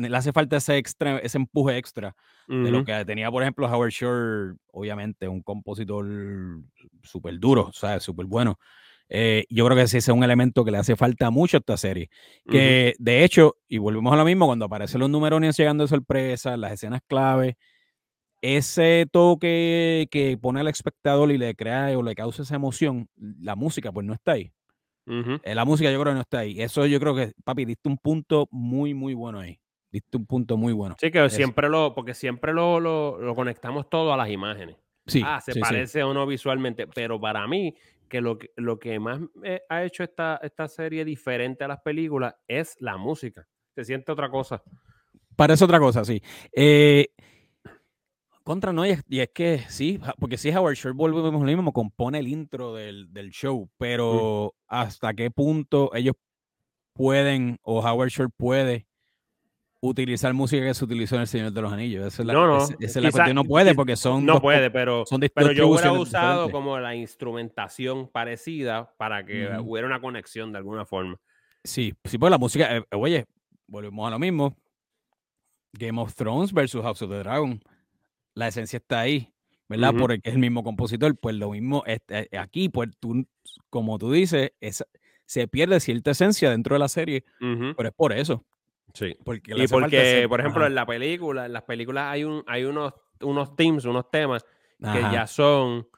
Le 0.00 0.16
hace 0.16 0.32
falta 0.32 0.56
ese 0.56 0.76
extra, 0.76 1.18
ese 1.18 1.38
empuje 1.38 1.76
extra 1.76 2.14
de 2.46 2.70
lo 2.70 2.84
que 2.84 3.04
tenía, 3.04 3.30
por 3.30 3.42
ejemplo, 3.42 3.66
Howard 3.66 3.90
Shore, 3.90 4.54
obviamente, 4.72 5.28
un 5.28 5.42
compositor 5.42 6.06
súper 7.02 7.38
duro, 7.38 7.66
o 7.68 7.72
sea, 7.72 8.00
súper 8.00 8.26
bueno. 8.26 8.58
Eh, 9.10 9.44
yo 9.48 9.64
creo 9.64 9.76
que 9.76 9.82
ese 9.84 9.98
es 9.98 10.08
un 10.08 10.22
elemento 10.22 10.64
que 10.64 10.70
le 10.70 10.78
hace 10.78 10.94
falta 10.96 11.30
mucho 11.30 11.56
a 11.56 11.60
esta 11.60 11.76
serie. 11.76 12.10
Que 12.48 12.94
de 12.98 13.24
hecho, 13.24 13.56
y 13.68 13.78
volvemos 13.78 14.12
a 14.12 14.16
lo 14.16 14.24
mismo, 14.24 14.46
cuando 14.46 14.66
aparecen 14.66 15.00
los 15.00 15.10
numerones 15.10 15.56
llegando 15.56 15.84
de 15.84 15.88
sorpresa, 15.88 16.56
las 16.56 16.72
escenas 16.72 17.00
clave, 17.06 17.56
ese 18.40 19.06
toque 19.10 20.06
que 20.10 20.38
pone 20.38 20.60
al 20.60 20.68
espectador 20.68 21.30
y 21.32 21.38
le 21.38 21.54
crea 21.54 21.96
o 21.98 22.02
le 22.02 22.14
causa 22.14 22.42
esa 22.42 22.54
emoción, 22.56 23.08
la 23.16 23.56
música 23.56 23.92
pues 23.92 24.06
no 24.06 24.14
está 24.14 24.32
ahí. 24.32 24.52
Eh, 25.42 25.54
La 25.54 25.64
música 25.64 25.90
yo 25.90 25.98
creo 26.00 26.12
que 26.12 26.16
no 26.16 26.20
está 26.20 26.40
ahí. 26.40 26.60
Eso 26.60 26.86
yo 26.86 27.00
creo 27.00 27.14
que, 27.14 27.32
papi, 27.44 27.64
diste 27.64 27.88
un 27.88 27.96
punto 27.98 28.46
muy, 28.50 28.94
muy 28.94 29.14
bueno 29.14 29.40
ahí. 29.40 29.58
Diste 29.90 30.16
un 30.16 30.26
punto 30.26 30.56
muy 30.56 30.72
bueno. 30.72 30.96
Sí, 31.00 31.10
que 31.10 31.24
Eso. 31.24 31.36
siempre 31.36 31.68
lo, 31.68 31.94
porque 31.94 32.14
siempre 32.14 32.52
lo, 32.52 32.78
lo, 32.80 33.18
lo 33.18 33.34
conectamos 33.34 33.88
todo 33.88 34.12
a 34.12 34.16
las 34.16 34.28
imágenes. 34.28 34.76
Sí, 35.06 35.22
ah, 35.24 35.40
se 35.40 35.52
sí, 35.52 35.58
sí. 35.58 35.60
parece 35.60 36.02
o 36.02 36.12
no 36.12 36.26
visualmente, 36.26 36.86
pero 36.86 37.18
para 37.18 37.46
mí, 37.46 37.74
que 38.08 38.20
lo 38.20 38.38
que, 38.38 38.50
lo 38.56 38.78
que 38.78 38.98
más 38.98 39.20
ha 39.68 39.84
hecho 39.84 40.02
esta, 40.02 40.40
esta 40.42 40.68
serie 40.68 41.04
diferente 41.04 41.64
a 41.64 41.68
las 41.68 41.80
películas 41.80 42.34
es 42.46 42.76
la 42.80 42.96
música. 42.96 43.46
Se 43.74 43.84
siente 43.84 44.12
otra 44.12 44.28
cosa. 44.30 44.62
Parece 45.36 45.64
otra 45.64 45.78
cosa, 45.78 46.04
sí. 46.04 46.20
Eh, 46.52 47.08
contra 48.42 48.72
no, 48.72 48.84
y 48.84 48.90
es, 48.90 49.04
y 49.08 49.20
es 49.20 49.30
que 49.32 49.58
sí, 49.68 50.00
porque 50.18 50.36
sí, 50.36 50.50
Howard 50.50 50.74
Shore 50.74 50.94
volvemos 50.94 51.32
lo 51.32 51.40
mismo, 51.40 51.72
compone 51.72 52.18
el 52.18 52.28
intro 52.28 52.74
del, 52.74 53.12
del 53.12 53.30
show, 53.30 53.70
pero 53.78 54.54
hasta 54.66 55.14
qué 55.14 55.30
punto 55.30 55.94
ellos 55.94 56.16
pueden, 56.94 57.58
o 57.62 57.80
Howard 57.80 58.08
Shore 58.08 58.30
puede 58.36 58.87
utilizar 59.80 60.32
música 60.34 60.64
que 60.64 60.74
se 60.74 60.84
utilizó 60.84 61.14
en 61.16 61.20
El 61.22 61.26
Señor 61.28 61.52
de 61.52 61.62
los 61.62 61.72
Anillos. 61.72 62.06
Esa 62.06 62.22
es 62.22 62.26
la, 62.26 62.32
No, 62.32 62.46
no, 62.46 62.56
esa- 62.58 62.74
esa 62.80 62.98
es 62.98 63.04
la 63.04 63.10
cuestión, 63.12 63.34
no 63.36 63.44
puede 63.44 63.74
porque 63.74 63.96
son 63.96 64.26
no 64.26 64.34
dos 64.34 64.42
puede, 64.42 64.70
pero, 64.70 65.04
son 65.06 65.20
pero 65.32 65.52
yo 65.52 65.68
hubiera 65.68 65.92
usado 65.92 66.46
diferentes. 66.46 66.52
como 66.52 66.78
la 66.80 66.96
instrumentación 66.96 68.08
parecida 68.08 68.92
para 68.96 69.24
que 69.24 69.48
hubiera 69.60 69.86
una 69.86 70.00
conexión 70.00 70.50
de 70.52 70.58
alguna 70.58 70.84
forma. 70.84 71.16
Sí, 71.64 71.94
sí, 72.04 72.18
pues 72.18 72.30
la 72.30 72.38
música, 72.38 72.76
eh, 72.76 72.84
oye, 72.92 73.26
volvemos 73.66 74.06
a 74.06 74.10
lo 74.10 74.18
mismo. 74.18 74.56
Game 75.72 76.00
of 76.00 76.14
Thrones 76.14 76.52
versus 76.52 76.82
House 76.82 77.02
of 77.02 77.10
the 77.10 77.18
Dragon. 77.18 77.60
La 78.34 78.48
esencia 78.48 78.78
está 78.78 79.00
ahí, 79.00 79.32
¿verdad? 79.68 79.90
Ujú. 79.90 79.98
Porque 80.00 80.20
es 80.24 80.32
el 80.34 80.38
mismo 80.40 80.64
compositor. 80.64 81.16
Pues 81.18 81.36
lo 81.36 81.50
mismo 81.50 81.82
este, 81.86 82.28
eh, 82.34 82.38
aquí, 82.38 82.68
pues 82.68 82.88
tú, 82.98 83.26
como 83.70 83.98
tú 83.98 84.10
dices, 84.12 84.52
esa- 84.60 84.86
se 85.26 85.46
pierde 85.46 85.78
cierta 85.80 86.12
esencia 86.12 86.50
dentro 86.50 86.74
de 86.74 86.78
la 86.78 86.88
serie, 86.88 87.24
pero 87.76 87.88
es 87.90 87.94
por 87.94 88.12
eso. 88.12 88.44
Sí. 88.94 89.16
Porque 89.24 89.52
Y 89.54 89.68
porque, 89.68 90.26
por 90.28 90.40
ejemplo, 90.40 90.62
ajá, 90.62 90.68
en 90.68 90.74
la 90.74 90.86
película, 90.86 91.46
en 91.46 91.52
las 91.52 91.62
películas 91.62 92.06
hay 92.06 92.24
un, 92.24 92.42
hay 92.46 92.64
unos, 92.64 92.94
unos 93.20 93.54
themes, 93.56 93.84
unos 93.84 94.10
temas 94.10 94.44
que 94.80 94.86
ajá, 94.88 95.12
ya 95.12 95.26
son, 95.26 95.88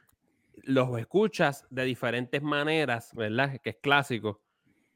los 0.65 0.99
escuchas 0.99 1.67
de 1.71 1.85
diferentes 1.85 2.43
maneras, 2.43 3.13
¿verdad? 3.15 3.61
Que 3.63 3.71
es 3.71 3.77
clásico, 3.81 4.41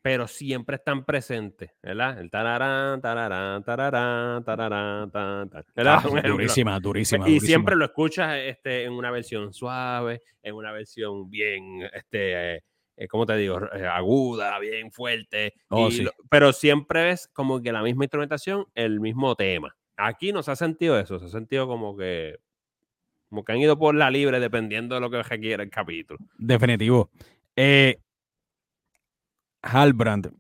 pero 0.03 0.27
siempre 0.27 0.77
están 0.77 1.05
presentes, 1.05 1.71
¿verdad? 1.83 2.21
El 2.21 2.31
tararán, 2.31 3.01
tararán, 3.01 3.65
tararán, 3.65 4.45
tararán, 4.45 5.11
tan, 5.11 5.51
¿verdad? 5.75 5.99
ah, 6.03 6.23
durísima, 6.29 6.79
durísima, 6.79 7.27
Y 7.27 7.35
durísima. 7.35 7.47
siempre 7.47 7.77
lo 7.77 7.87
escuchas 7.87 8.37
este, 8.37 8.85
en 8.85 8.93
una 8.93 9.11
versión 9.11 9.53
suave, 9.53 10.23
en 10.43 10.55
una 10.55 10.73
versión 10.73 11.31
bien, 11.31 11.89
este, 11.93 12.57
eh, 12.57 12.63
eh, 12.97 13.09
¿cómo 13.09 13.27
te 13.27 13.37
digo? 13.37 13.61
Eh, 13.75 13.87
aguda, 13.87 14.59
bien 14.59 14.91
fuerte. 14.93 15.55
Oh, 15.69 15.89
y 15.89 15.93
sí. 15.93 16.03
lo- 16.05 16.13
pero 16.31 16.53
siempre 16.53 17.11
es 17.11 17.29
como 17.29 17.61
que 17.63 17.73
la 17.73 17.83
misma 17.83 18.05
instrumentación, 18.05 18.67
el 18.75 19.01
mismo 19.01 19.35
tema. 19.37 19.77
Aquí 19.97 20.33
no 20.33 20.43
se 20.43 20.51
ha 20.51 20.57
sentido 20.57 20.99
eso, 20.99 21.19
se 21.19 21.27
ha 21.27 21.29
sentido 21.29 21.67
como 21.69 21.97
que, 21.97 22.37
como 23.29 23.45
que 23.45 23.53
han 23.53 23.59
ido 23.59 23.79
por 23.79 23.95
la 23.95 24.11
libre 24.11 24.41
dependiendo 24.41 24.95
de 24.97 25.01
lo 25.01 25.11
que 25.11 25.23
requiere 25.23 25.63
el 25.63 25.71
capítulo. 25.71 26.19
Definitivo. 26.39 27.11
Eh, 27.55 27.99
Halbrand, 29.63 30.33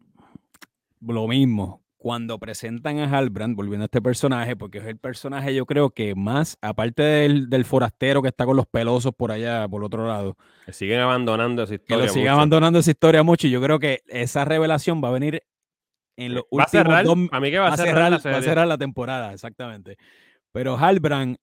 lo 1.00 1.28
mismo. 1.28 1.83
Cuando 2.04 2.38
presentan 2.38 2.98
a 2.98 3.04
Halbrand, 3.08 3.56
volviendo 3.56 3.84
a 3.84 3.86
este 3.86 4.02
personaje, 4.02 4.56
porque 4.56 4.76
es 4.76 4.84
el 4.84 4.98
personaje, 4.98 5.54
yo 5.54 5.64
creo 5.64 5.88
que 5.88 6.14
más, 6.14 6.58
aparte 6.60 7.02
del, 7.02 7.48
del 7.48 7.64
forastero 7.64 8.20
que 8.20 8.28
está 8.28 8.44
con 8.44 8.56
los 8.58 8.66
pelosos 8.66 9.14
por 9.14 9.32
allá, 9.32 9.66
por 9.66 9.82
otro 9.82 10.06
lado, 10.06 10.36
Que 10.66 10.74
siguen 10.74 11.00
abandonando 11.00 11.62
esa 11.62 11.70
que 11.70 11.76
historia. 11.76 12.04
lo 12.04 12.12
sigue 12.12 12.24
mucho. 12.26 12.34
abandonando 12.34 12.78
esa 12.80 12.90
historia 12.90 13.22
mucho. 13.22 13.46
Y 13.46 13.50
yo 13.52 13.62
creo 13.62 13.78
que 13.78 14.02
esa 14.06 14.44
revelación 14.44 15.02
va 15.02 15.08
a 15.08 15.12
venir 15.12 15.42
en 16.18 16.34
los 16.34 16.44
Eh, 16.44 16.46
Va 16.58 16.64
a 16.64 16.66
últimos 16.66 16.70
cerrar, 16.70 17.04
dos 17.06 17.18
a 17.32 17.40
mí 17.40 17.50
que 17.50 17.58
va 17.58 17.64
va 17.64 17.70
a 17.70 17.74
a 17.74 17.76
cerrar, 17.78 18.10
la 18.12 18.18
va 18.18 18.36
a 18.36 18.42
cerrar 18.42 18.66
la 18.68 18.76
temporada, 18.78 19.32
exactamente. 19.32 19.96
Pero 20.52 20.76
Halbrand 20.76 21.38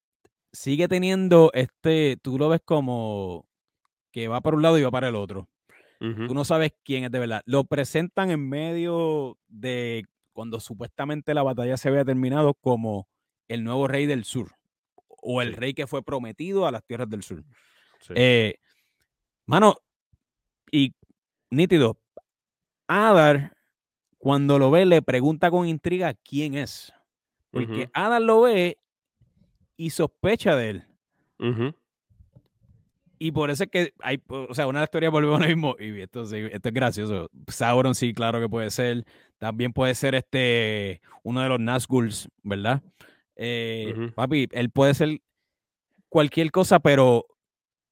sigue 0.54 0.88
teniendo 0.88 1.50
este, 1.56 2.18
tú 2.22 2.38
lo 2.38 2.50
ves 2.50 2.62
como 2.64 3.48
que 4.12 4.28
va 4.28 4.42
para 4.42 4.58
un 4.58 4.62
lado 4.62 4.78
y 4.78 4.84
va 4.84 4.92
para 4.92 5.08
el 5.08 5.16
otro. 5.16 5.48
Tú 6.00 6.34
no 6.34 6.46
sabes 6.46 6.72
quién 6.84 7.04
es 7.04 7.12
de 7.12 7.20
verdad. 7.20 7.42
Lo 7.46 7.64
presentan 7.64 8.32
en 8.32 8.48
medio 8.50 9.38
de 9.48 10.06
cuando 10.42 10.60
supuestamente 10.60 11.36
la 11.36 11.44
batalla 11.44 11.78
se 11.78 11.88
había 11.88 12.04
terminado 12.04 12.56
como 12.56 13.08
el 13.48 13.64
nuevo 13.64 13.88
rey 13.88 14.08
del 14.08 14.24
sur 14.24 14.56
o 15.08 15.44
el 15.44 15.54
rey 15.54 15.76
que 15.76 15.86
fue 15.86 16.02
prometido 16.02 16.66
a 16.66 16.72
las 16.72 16.84
tierras 16.84 17.08
del 17.12 17.22
sur. 17.22 17.44
Sí. 18.00 18.14
Eh, 18.16 18.56
mano, 19.46 19.76
y 20.72 20.96
nítido, 21.52 22.00
Adar, 22.88 23.56
cuando 24.18 24.58
lo 24.58 24.72
ve, 24.72 24.88
le 24.88 25.04
pregunta 25.04 25.52
con 25.52 25.68
intriga 25.68 26.16
quién 26.16 26.56
es. 26.56 26.92
Porque. 27.52 27.92
Adar 27.94 28.24
lo 28.24 28.42
ve 28.42 28.80
y 29.78 29.92
sospecha 29.92 30.56
de 30.56 30.70
él. 30.72 30.88
Y 33.20 33.32
por 33.32 33.52
eso 33.52 33.66
es 33.66 33.70
que 33.70 33.94
hay, 34.00 34.20
o 34.28 34.56
sea, 34.56 34.66
una 34.66 34.80
de 34.80 34.84
las 34.86 34.90
teorías 34.90 35.12
volvemos 35.12 35.40
a 35.40 35.44
lo 35.44 35.50
mismo. 35.50 35.76
Y 35.80 36.02
esto, 36.02 36.24
esto 36.24 36.70
es 36.70 36.74
gracioso. 36.74 37.30
Sauron 37.48 37.94
sí, 37.94 38.16
claro 38.16 38.40
que 38.40 38.50
puede 38.50 38.72
ser. 38.72 39.06
También 39.42 39.74
puede 39.74 39.96
ser 39.96 40.14
este, 40.14 41.02
uno 41.24 41.42
de 41.42 41.50
los 41.50 41.60
Nazguls, 41.60 42.30
¿verdad? 42.44 42.84
Eh. 43.36 44.12
Papi, 44.14 44.48
él 44.52 44.70
puede 44.70 44.94
ser 44.94 45.20
cualquier 46.10 46.52
cosa, 46.52 46.78
pero 46.80 47.26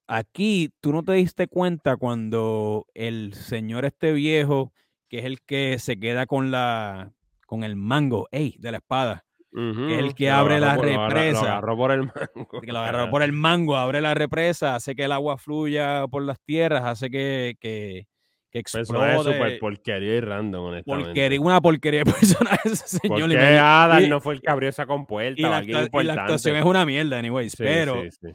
aquí 0.08 0.70
tú 0.80 0.94
no 0.94 1.02
te 1.04 1.14
diste 1.14 1.48
cuenta 1.48 1.98
cuando 1.98 2.86
el 2.94 3.34
señor 3.34 3.86
este 3.86 4.14
viejo, 4.14 4.72
que 5.10 5.18
es 5.20 5.26
el 5.26 5.42
que 5.42 5.80
se 5.80 6.00
queda 6.00 6.28
con 6.28 6.52
la, 6.52 7.14
con 7.48 7.64
el 7.64 7.76
mango, 7.76 8.28
ey, 8.32 8.56
de 8.60 8.72
la 8.72 8.78
espada, 8.78 9.26
que 9.52 9.94
es 9.96 10.00
el 10.04 10.14
que 10.14 10.28
Lo 10.30 10.36
abre 10.36 10.60
la 10.60 10.76
por- 10.76 10.86
represa. 10.86 11.42
Lo 11.42 11.48
agarró 11.48 11.78
por 11.78 11.92
el 11.92 12.00
mango. 12.04 12.62
que 12.62 12.72
lo 12.72 12.78
agarró 12.78 13.10
por 13.10 13.24
el 13.24 13.32
mango, 13.34 13.76
abre 13.76 14.02
la 14.02 14.14
represa, 14.14 14.76
hace 14.76 14.94
que 14.96 15.06
el 15.06 15.12
agua 15.12 15.40
fluya 15.40 16.06
por 16.08 16.22
las 16.22 16.40
tierras, 16.42 16.84
hace 16.86 17.10
que, 17.10 17.56
que, 17.60 18.06
que 18.52 18.64
Personaje 18.64 19.18
súper 19.18 19.32
explote. 19.34 19.58
porquería 19.60 20.16
y 20.16 20.20
random, 20.22 20.66
honestamente. 20.66 21.06
Porquería, 21.08 21.42
una 21.42 21.62
porquería 21.62 22.04
de 22.04 22.06
personaje 22.12 22.70
ese 22.70 23.08
¿Por 23.08 23.18
señor. 23.20 23.32
y 23.32 23.36
qué 23.36 23.58
Adam 23.60 24.04
y- 24.04 24.08
no 24.10 24.20
fue 24.22 24.34
el 24.36 24.42
que 24.42 24.50
abrió 24.50 24.70
esa 24.70 24.86
compuerta 24.88 25.40
y 25.40 25.44
la, 25.44 25.64
y 25.64 26.04
la 26.04 26.14
actuación 26.14 26.56
es 26.56 26.66
una 26.66 26.86
mierda, 26.86 27.20
anyways. 27.20 27.52
Sí, 27.54 27.58
pero, 27.64 28.02
sí, 28.04 28.10
sí. 28.22 28.28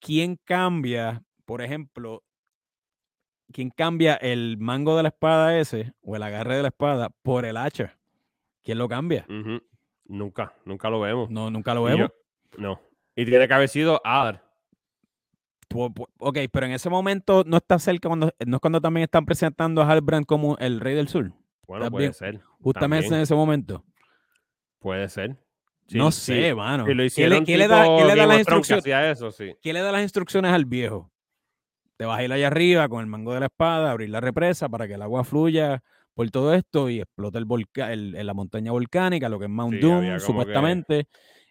¿quién 0.00 0.36
cambia, 0.44 1.22
por 1.44 1.62
ejemplo, 1.62 2.22
quién 3.52 3.70
cambia 3.70 4.14
el 4.16 4.56
mango 4.58 4.96
de 4.96 5.04
la 5.04 5.08
espada 5.10 5.58
ese 5.58 5.92
o 6.02 6.16
el 6.16 6.22
agarre 6.22 6.56
de 6.56 6.62
la 6.62 6.68
espada 6.68 7.10
por 7.22 7.44
el 7.44 7.56
hacha? 7.56 7.96
¿Quién 8.64 8.78
lo 8.78 8.88
cambia? 8.88 9.24
Nunca, 10.08 10.52
nunca 10.64 10.90
lo 10.90 11.00
vemos. 11.00 11.30
No, 11.30 11.50
nunca 11.50 11.72
lo 11.74 11.88
yo- 11.88 11.96
vemos. 11.96 12.10
no. 12.58 12.80
Y 13.14 13.24
tiene 13.24 13.46
que 13.48 13.54
haber 13.54 13.68
sido 13.68 14.00
Adar. 14.04 14.42
Ok, 15.74 16.38
pero 16.52 16.66
en 16.66 16.72
ese 16.72 16.88
momento 16.88 17.42
no 17.46 17.56
está 17.56 17.78
cerca 17.78 18.08
cuando 18.08 18.32
no 18.46 18.56
es 18.56 18.60
cuando 18.60 18.80
también 18.80 19.04
están 19.04 19.26
presentando 19.26 19.82
a 19.82 19.90
Halbrand 19.90 20.26
como 20.26 20.56
el 20.58 20.80
rey 20.80 20.94
del 20.94 21.08
sur. 21.08 21.32
Bueno, 21.66 21.90
puede 21.90 22.12
ser. 22.12 22.40
Justamente 22.60 23.04
también. 23.04 23.14
en 23.14 23.20
ese 23.20 23.34
momento. 23.34 23.84
Puede 24.78 25.08
ser. 25.08 25.36
Sí, 25.88 25.98
no 25.98 26.10
sí. 26.10 26.32
sé, 26.32 26.54
mano. 26.54 26.84
¿Qué 26.84 26.94
le, 26.94 27.68
da, 27.68 27.84
le 27.86 28.26
las 28.26 28.38
instrucciones? 28.38 28.82
hacía 28.82 29.10
eso, 29.10 29.30
sí. 29.30 29.54
¿Qué 29.62 29.72
le 29.72 29.80
da 29.80 29.92
las 29.92 30.02
instrucciones 30.02 30.52
al 30.52 30.64
viejo? 30.64 31.10
te 31.96 32.04
vas 32.04 32.18
a 32.18 32.24
ir 32.24 32.32
allá 32.32 32.46
arriba 32.48 32.88
con 32.88 33.00
el 33.00 33.06
mango 33.06 33.34
de 33.34 33.40
la 33.40 33.46
espada, 33.46 33.90
abrir 33.90 34.10
la 34.10 34.20
represa 34.20 34.68
para 34.68 34.86
que 34.86 34.94
el 34.94 35.02
agua 35.02 35.24
fluya 35.24 35.82
por 36.14 36.30
todo 36.30 36.54
esto 36.54 36.88
y 36.88 37.00
explote 37.00 37.38
el 37.38 38.26
la 38.26 38.34
montaña 38.34 38.72
volcánica, 38.72 39.28
lo 39.28 39.38
que 39.38 39.46
es 39.46 39.50
Mount 39.50 39.80
Doom, 39.80 40.18
supuestamente. 40.18 41.08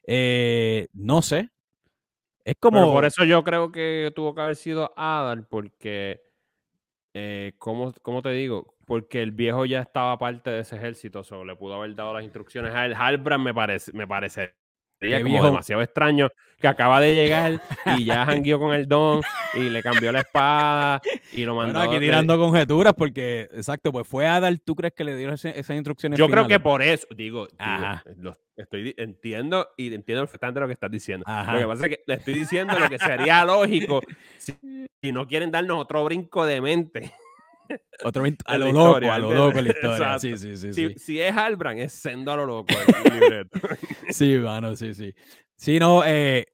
Eh, 0.07 0.87
no 0.93 1.21
sé. 1.21 1.49
Es 2.45 2.55
como. 2.59 2.93
por 2.93 3.05
eso 3.05 3.25
yo 3.25 3.43
creo 3.43 3.71
que 3.71 4.13
tuvo 4.15 4.33
que 4.33 4.41
haber 4.41 4.55
sido 4.55 4.93
Adal, 4.95 5.47
porque. 5.47 6.21
Eh, 7.17 7.53
¿cómo, 7.57 7.93
te 8.21 8.29
digo? 8.29 8.75
Porque 8.85 9.21
el 9.21 9.31
viejo 9.31 9.65
ya 9.65 9.81
estaba 9.81 10.17
parte 10.17 10.49
de 10.51 10.59
ese 10.59 10.75
ejército, 10.75 11.23
solo 11.23 11.45
le 11.45 11.55
pudo 11.55 11.75
haber 11.75 11.95
dado 11.95 12.13
las 12.13 12.23
instrucciones 12.23 12.75
a 12.75 12.85
él. 12.85 12.93
Halbrand 12.93 13.43
me 13.43 13.53
parece, 13.53 13.93
me 13.93 14.05
parece 14.05 14.53
Sería 15.11 15.23
como 15.23 15.45
demasiado 15.45 15.81
extraño 15.81 16.29
que 16.59 16.67
acaba 16.67 16.99
de 16.99 17.15
llegar 17.15 17.61
y 17.97 18.05
ya 18.05 18.25
jangueó 18.25 18.59
con 18.59 18.73
el 18.73 18.87
don 18.87 19.21
y 19.53 19.69
le 19.69 19.83
cambió 19.83 20.11
la 20.11 20.21
espada 20.21 21.01
y 21.33 21.43
lo 21.43 21.55
mandó. 21.55 21.79
aquí 21.79 21.99
tirando 21.99 22.37
conjeturas 22.37 22.93
porque, 22.93 23.49
exacto, 23.53 23.91
pues 23.91 24.07
fue 24.07 24.27
Adal, 24.27 24.61
¿tú 24.61 24.75
crees 24.75 24.93
que 24.93 25.03
le 25.03 25.15
dieron 25.15 25.35
esas 25.35 25.75
instrucciones? 25.75 26.17
Yo 26.17 26.29
creo 26.29 26.47
que 26.47 26.59
por 26.59 26.81
eso, 26.81 27.07
digo, 27.15 27.47
estoy 28.55 28.93
entiendo 28.97 29.67
y 29.77 29.93
entiendo 29.93 30.23
perfectamente 30.23 30.59
lo 30.59 30.67
que 30.67 30.73
estás 30.73 30.91
diciendo. 30.91 31.25
Lo 31.27 31.59
que 31.59 31.67
pasa 31.67 31.85
es 31.85 31.89
que 31.89 32.03
le 32.05 32.13
estoy 32.15 32.33
diciendo 32.33 32.79
lo 32.79 32.89
que 32.89 32.99
sería 32.99 33.43
lógico 33.45 34.01
si, 34.37 34.53
si 35.01 35.11
no 35.11 35.27
quieren 35.27 35.51
darnos 35.51 35.79
otro 35.79 36.03
brinco 36.05 36.45
de 36.45 36.61
mente. 36.61 37.13
Otro 38.03 38.23
a 38.45 38.57
lo 38.57 38.71
loco, 38.71 38.95
a 38.95 39.19
lo 39.19 39.33
loco 39.33 39.61
la 39.61 39.69
historia. 39.69 40.19
Sí, 40.19 40.37
sí, 40.37 40.57
sí, 40.57 40.73
si, 40.73 40.93
si, 40.95 41.21
es 41.21 41.35
Albran, 41.35 41.77
es 41.79 41.93
sendo 41.93 42.31
a 42.31 42.35
lo 42.35 42.45
loco. 42.45 42.73
sí, 44.09 44.37
mano, 44.37 44.75
sí, 44.75 44.93
sí. 44.93 45.13
Sí, 45.55 45.79
no, 45.79 46.03
eh, 46.05 46.45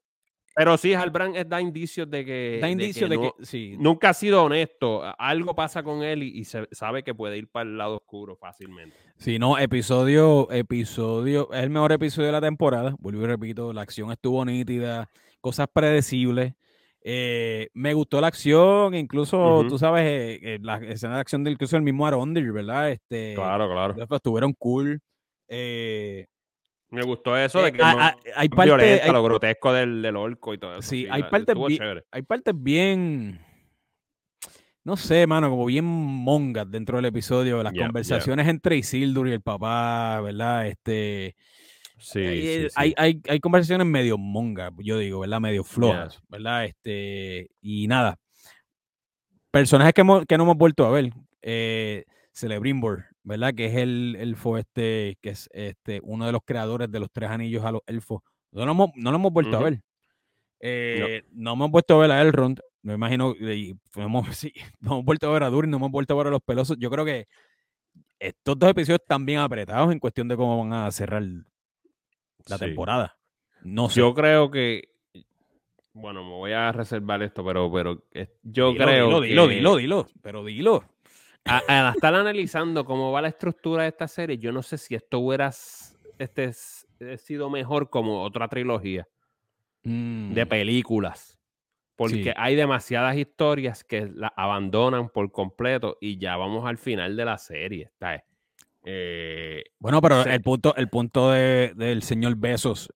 pero 0.54 0.76
sí, 0.76 0.92
Halbrand 0.92 1.36
da 1.46 1.60
indicios 1.60 2.10
de 2.10 2.24
que, 2.24 2.58
da 2.60 2.68
indicios 2.68 3.08
de 3.08 3.18
que, 3.18 3.32
sí. 3.42 3.76
nunca 3.78 4.10
ha 4.10 4.14
sido 4.14 4.44
honesto. 4.44 5.02
Algo 5.18 5.54
pasa 5.54 5.82
con 5.82 6.02
él 6.02 6.22
y, 6.22 6.44
se 6.44 6.68
sabe 6.72 7.02
que 7.02 7.14
puede 7.14 7.38
ir 7.38 7.48
para 7.48 7.68
el 7.68 7.78
lado 7.78 7.96
oscuro 7.96 8.36
fácilmente. 8.36 8.96
Sí, 9.16 9.38
no, 9.38 9.58
episodio, 9.58 10.50
episodio, 10.50 11.50
es 11.52 11.62
el 11.62 11.70
mejor 11.70 11.92
episodio 11.92 12.26
de 12.26 12.32
la 12.32 12.40
temporada. 12.40 12.94
Vuelvo 12.98 13.22
y 13.22 13.26
repito, 13.26 13.72
la 13.72 13.82
acción 13.82 14.12
estuvo 14.12 14.44
nítida, 14.44 15.08
cosas 15.40 15.68
predecibles. 15.72 16.52
Eh, 17.04 17.68
me 17.74 17.94
gustó 17.94 18.20
la 18.20 18.28
acción, 18.28 18.94
incluso, 18.94 19.64
tú 19.68 19.76
sabes, 19.76 20.04
eh, 20.04 20.38
eh, 20.42 20.58
la 20.62 20.76
escena 20.76 21.16
de 21.16 21.20
acción 21.20 21.42
del 21.42 21.54
incluso 21.54 21.76
el 21.76 21.82
mismo 21.82 22.06
Arondir, 22.06 22.52
¿verdad? 22.52 22.92
Este, 22.92 23.34
claro, 23.34 23.68
claro. 23.68 23.96
Estuvieron 24.08 24.52
cool. 24.52 25.00
me 25.48 26.26
gustó 27.04 27.36
eso 27.36 27.60
de 27.60 27.72
que 27.72 27.82
hay 27.82 28.48
parte, 28.48 29.12
lo 29.12 29.22
grotesco 29.24 29.72
del, 29.72 30.00
del, 30.00 30.16
orco 30.16 30.54
y 30.54 30.58
todo 30.58 30.74
eso. 30.74 30.82
Sí, 30.82 31.08
hay, 31.10 31.24
partes 31.24 31.56
bien, 31.56 32.02
hay 32.12 32.22
partes 32.22 32.54
bien, 32.56 33.40
no 34.84 34.96
sé, 34.96 35.26
mano, 35.26 35.50
como 35.50 35.66
bien 35.66 35.84
mongas 35.84 36.70
dentro 36.70 36.98
del 36.98 37.06
episodio, 37.06 37.64
las 37.64 37.72
conversaciones 37.72 38.46
entre 38.46 38.76
Isildur 38.76 39.26
y 39.26 39.32
el 39.32 39.42
papá, 39.42 40.20
¿verdad? 40.20 40.68
Este, 40.68 41.34
Sí, 42.02 42.18
hay, 42.18 42.68
sí, 42.68 42.68
Hay, 42.74 43.20
hay, 43.28 43.40
conversaciones 43.40 43.86
medio 43.86 44.18
monga, 44.18 44.70
yo 44.78 44.98
digo, 44.98 45.20
¿verdad? 45.20 45.40
Medio 45.40 45.62
flojas, 45.62 46.20
¿verdad? 46.28 46.64
Este, 46.64 47.48
y 47.60 47.86
nada. 47.86 48.18
Personajes 49.52 49.94
que, 49.94 50.02
que 50.26 50.36
no 50.36 50.42
hemos 50.42 50.56
vuelto 50.56 50.84
a 50.84 50.90
ver. 50.90 51.12
Eh, 51.42 52.04
Celebrimbor, 52.32 53.04
¿verdad? 53.22 53.54
Que 53.54 53.66
es 53.66 53.76
el 53.76 54.16
elfo 54.18 54.58
este, 54.58 55.16
que 55.20 55.30
es 55.30 55.48
este, 55.52 56.00
uno 56.02 56.26
de 56.26 56.32
los 56.32 56.40
creadores 56.44 56.90
de 56.90 56.98
los 56.98 57.08
tres 57.12 57.30
anillos 57.30 57.64
a 57.64 57.70
los 57.70 57.82
elfos. 57.86 58.20
No 58.50 58.66
lo 58.66 58.72
hemos, 58.72 58.90
no 58.96 59.10
lo 59.12 59.16
hemos 59.18 59.32
vuelto 59.32 59.56
a 59.58 59.62
ver. 59.62 59.80
Eh, 60.58 61.22
no. 61.30 61.52
hemos 61.52 61.70
vuelto 61.70 61.94
a 61.94 61.98
ver 61.98 62.10
a 62.10 62.20
Elrond. 62.20 62.60
Me 62.82 62.94
imagino, 62.94 63.32
y 63.38 63.78
hemos, 63.94 64.26
sí, 64.36 64.52
no 64.80 64.94
hemos 64.94 65.04
vuelto 65.04 65.28
a 65.28 65.32
ver 65.32 65.44
a 65.44 65.50
Durin, 65.50 65.70
no 65.70 65.76
hemos 65.76 65.92
vuelto 65.92 66.14
a 66.14 66.16
ver 66.16 66.26
a 66.26 66.30
los 66.30 66.42
pelosos. 66.42 66.76
Yo 66.80 66.90
creo 66.90 67.04
que 67.04 67.26
estos 68.18 68.58
dos 68.58 68.70
episodios 68.70 69.00
están 69.00 69.24
bien 69.24 69.38
apretados 69.38 69.92
en 69.92 70.00
cuestión 70.00 70.26
de 70.26 70.36
cómo 70.36 70.58
van 70.58 70.72
a 70.72 70.90
cerrar 70.90 71.22
la 72.48 72.58
temporada. 72.58 73.18
No 73.62 73.88
sé. 73.88 74.00
Yo 74.00 74.14
creo 74.14 74.50
que. 74.50 74.90
Bueno, 75.94 76.24
me 76.24 76.30
voy 76.30 76.52
a 76.52 76.72
reservar 76.72 77.22
esto, 77.22 77.44
pero, 77.44 77.70
pero 77.72 78.02
yo 78.42 78.74
creo 78.74 79.20
que. 79.20 79.26
Dilo, 79.28 79.46
dilo, 79.46 79.76
dilo, 79.76 80.08
pero 80.22 80.44
dilo. 80.44 80.84
al 81.44 81.94
estar 81.94 82.14
analizando 82.14 82.84
cómo 82.84 83.12
va 83.12 83.22
la 83.22 83.28
estructura 83.28 83.82
de 83.82 83.90
esta 83.90 84.08
serie, 84.08 84.38
yo 84.38 84.52
no 84.52 84.62
sé 84.62 84.78
si 84.78 84.94
esto 84.94 85.18
hubiera 85.18 85.50
este, 86.18 86.52
sido 87.18 87.50
mejor 87.50 87.90
como 87.90 88.22
otra 88.22 88.48
trilogía 88.48 89.06
de 89.82 90.44
mm. 90.44 90.48
películas. 90.48 91.38
Porque 91.94 92.34
hay 92.36 92.56
demasiadas 92.56 93.16
historias 93.16 93.84
que 93.84 94.10
la 94.12 94.32
abandonan 94.34 95.08
por 95.10 95.30
completo 95.30 95.98
y 96.00 96.18
ya 96.18 96.36
vamos 96.36 96.66
al 96.66 96.78
final 96.78 97.16
de 97.16 97.24
la 97.24 97.38
serie. 97.38 97.84
Está 97.84 98.24
eh, 98.84 99.64
bueno, 99.78 100.00
pero 100.00 100.24
el 100.24 100.42
punto, 100.42 100.74
el 100.76 100.88
punto 100.88 101.30
de, 101.30 101.72
del 101.76 102.02
señor 102.02 102.36
Besos 102.36 102.92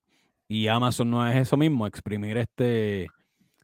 y 0.49 0.68
Amazon 0.68 1.11
no 1.11 1.27
es 1.27 1.37
eso 1.37 1.57
mismo, 1.57 1.87
exprimir 1.87 2.37
este. 2.37 3.09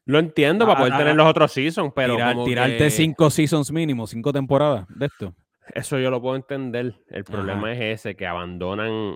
Lo 0.04 0.18
entiendo 0.18 0.66
para 0.66 0.80
poder 0.80 0.96
tener 0.96 1.14
los 1.14 1.26
otros 1.26 1.52
seasons, 1.52 1.92
pero. 1.94 2.16
tirarte 2.44 2.90
cinco 2.90 3.30
seasons 3.30 3.70
mínimo, 3.70 4.06
cinco 4.06 4.32
temporadas 4.32 4.86
de 4.88 5.06
esto. 5.06 5.34
Eso 5.74 5.98
yo 5.98 6.10
lo 6.10 6.20
puedo 6.20 6.36
entender. 6.36 6.96
El 7.08 7.24
problema 7.24 7.72
es 7.72 8.00
ese, 8.00 8.16
que 8.16 8.26
abandonan 8.26 9.14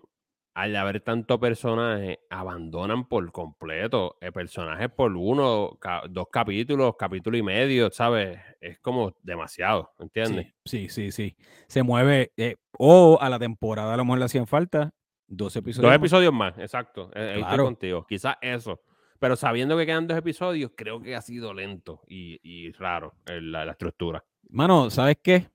al 0.57 0.75
haber 0.75 1.03
tanto 1.03 1.38
personaje, 1.38 2.21
abandonan 2.31 3.07
por 3.07 3.31
completo 3.31 4.16
el 4.23 4.33
personaje 4.33 4.88
por 4.88 5.14
uno, 5.14 5.79
dos 6.09 6.27
capítulos, 6.33 6.95
capítulo 6.99 7.37
y 7.37 7.42
medio, 7.42 7.90
¿sabes? 7.90 8.38
Es 8.59 8.79
como 8.79 9.14
demasiado, 9.23 9.92
¿entiendes? 9.99 10.55
Sí, 10.64 10.88
sí, 10.88 11.12
sí. 11.12 11.37
Se 11.69 11.83
mueve, 11.83 12.33
eh, 12.38 12.57
o 12.79 13.19
a 13.21 13.29
la 13.29 13.38
temporada 13.38 13.92
a 13.92 13.97
lo 13.99 14.07
mejor 14.07 14.21
le 14.21 14.25
hacían 14.25 14.47
falta 14.47 14.95
dos 15.27 15.55
episodios. 15.57 15.90
Dos 15.90 15.95
episodios 15.95 16.33
más, 16.33 16.57
exacto. 16.57 17.11
Eh, 17.14 17.37
estoy 17.38 17.59
contigo. 17.59 18.07
Quizás 18.09 18.37
eso. 18.40 18.81
Pero 19.21 19.37
sabiendo 19.37 19.77
que 19.77 19.85
quedan 19.85 20.07
dos 20.07 20.16
episodios, 20.16 20.71
creo 20.75 21.03
que 21.03 21.16
ha 21.16 21.21
sido 21.21 21.53
lento 21.53 22.01
y, 22.09 22.73
raro 22.73 23.12
la, 23.27 23.66
la, 23.66 23.73
estructura. 23.73 24.25
Mano, 24.49 24.88
¿sabes 24.88 25.19
qué? 25.23 25.51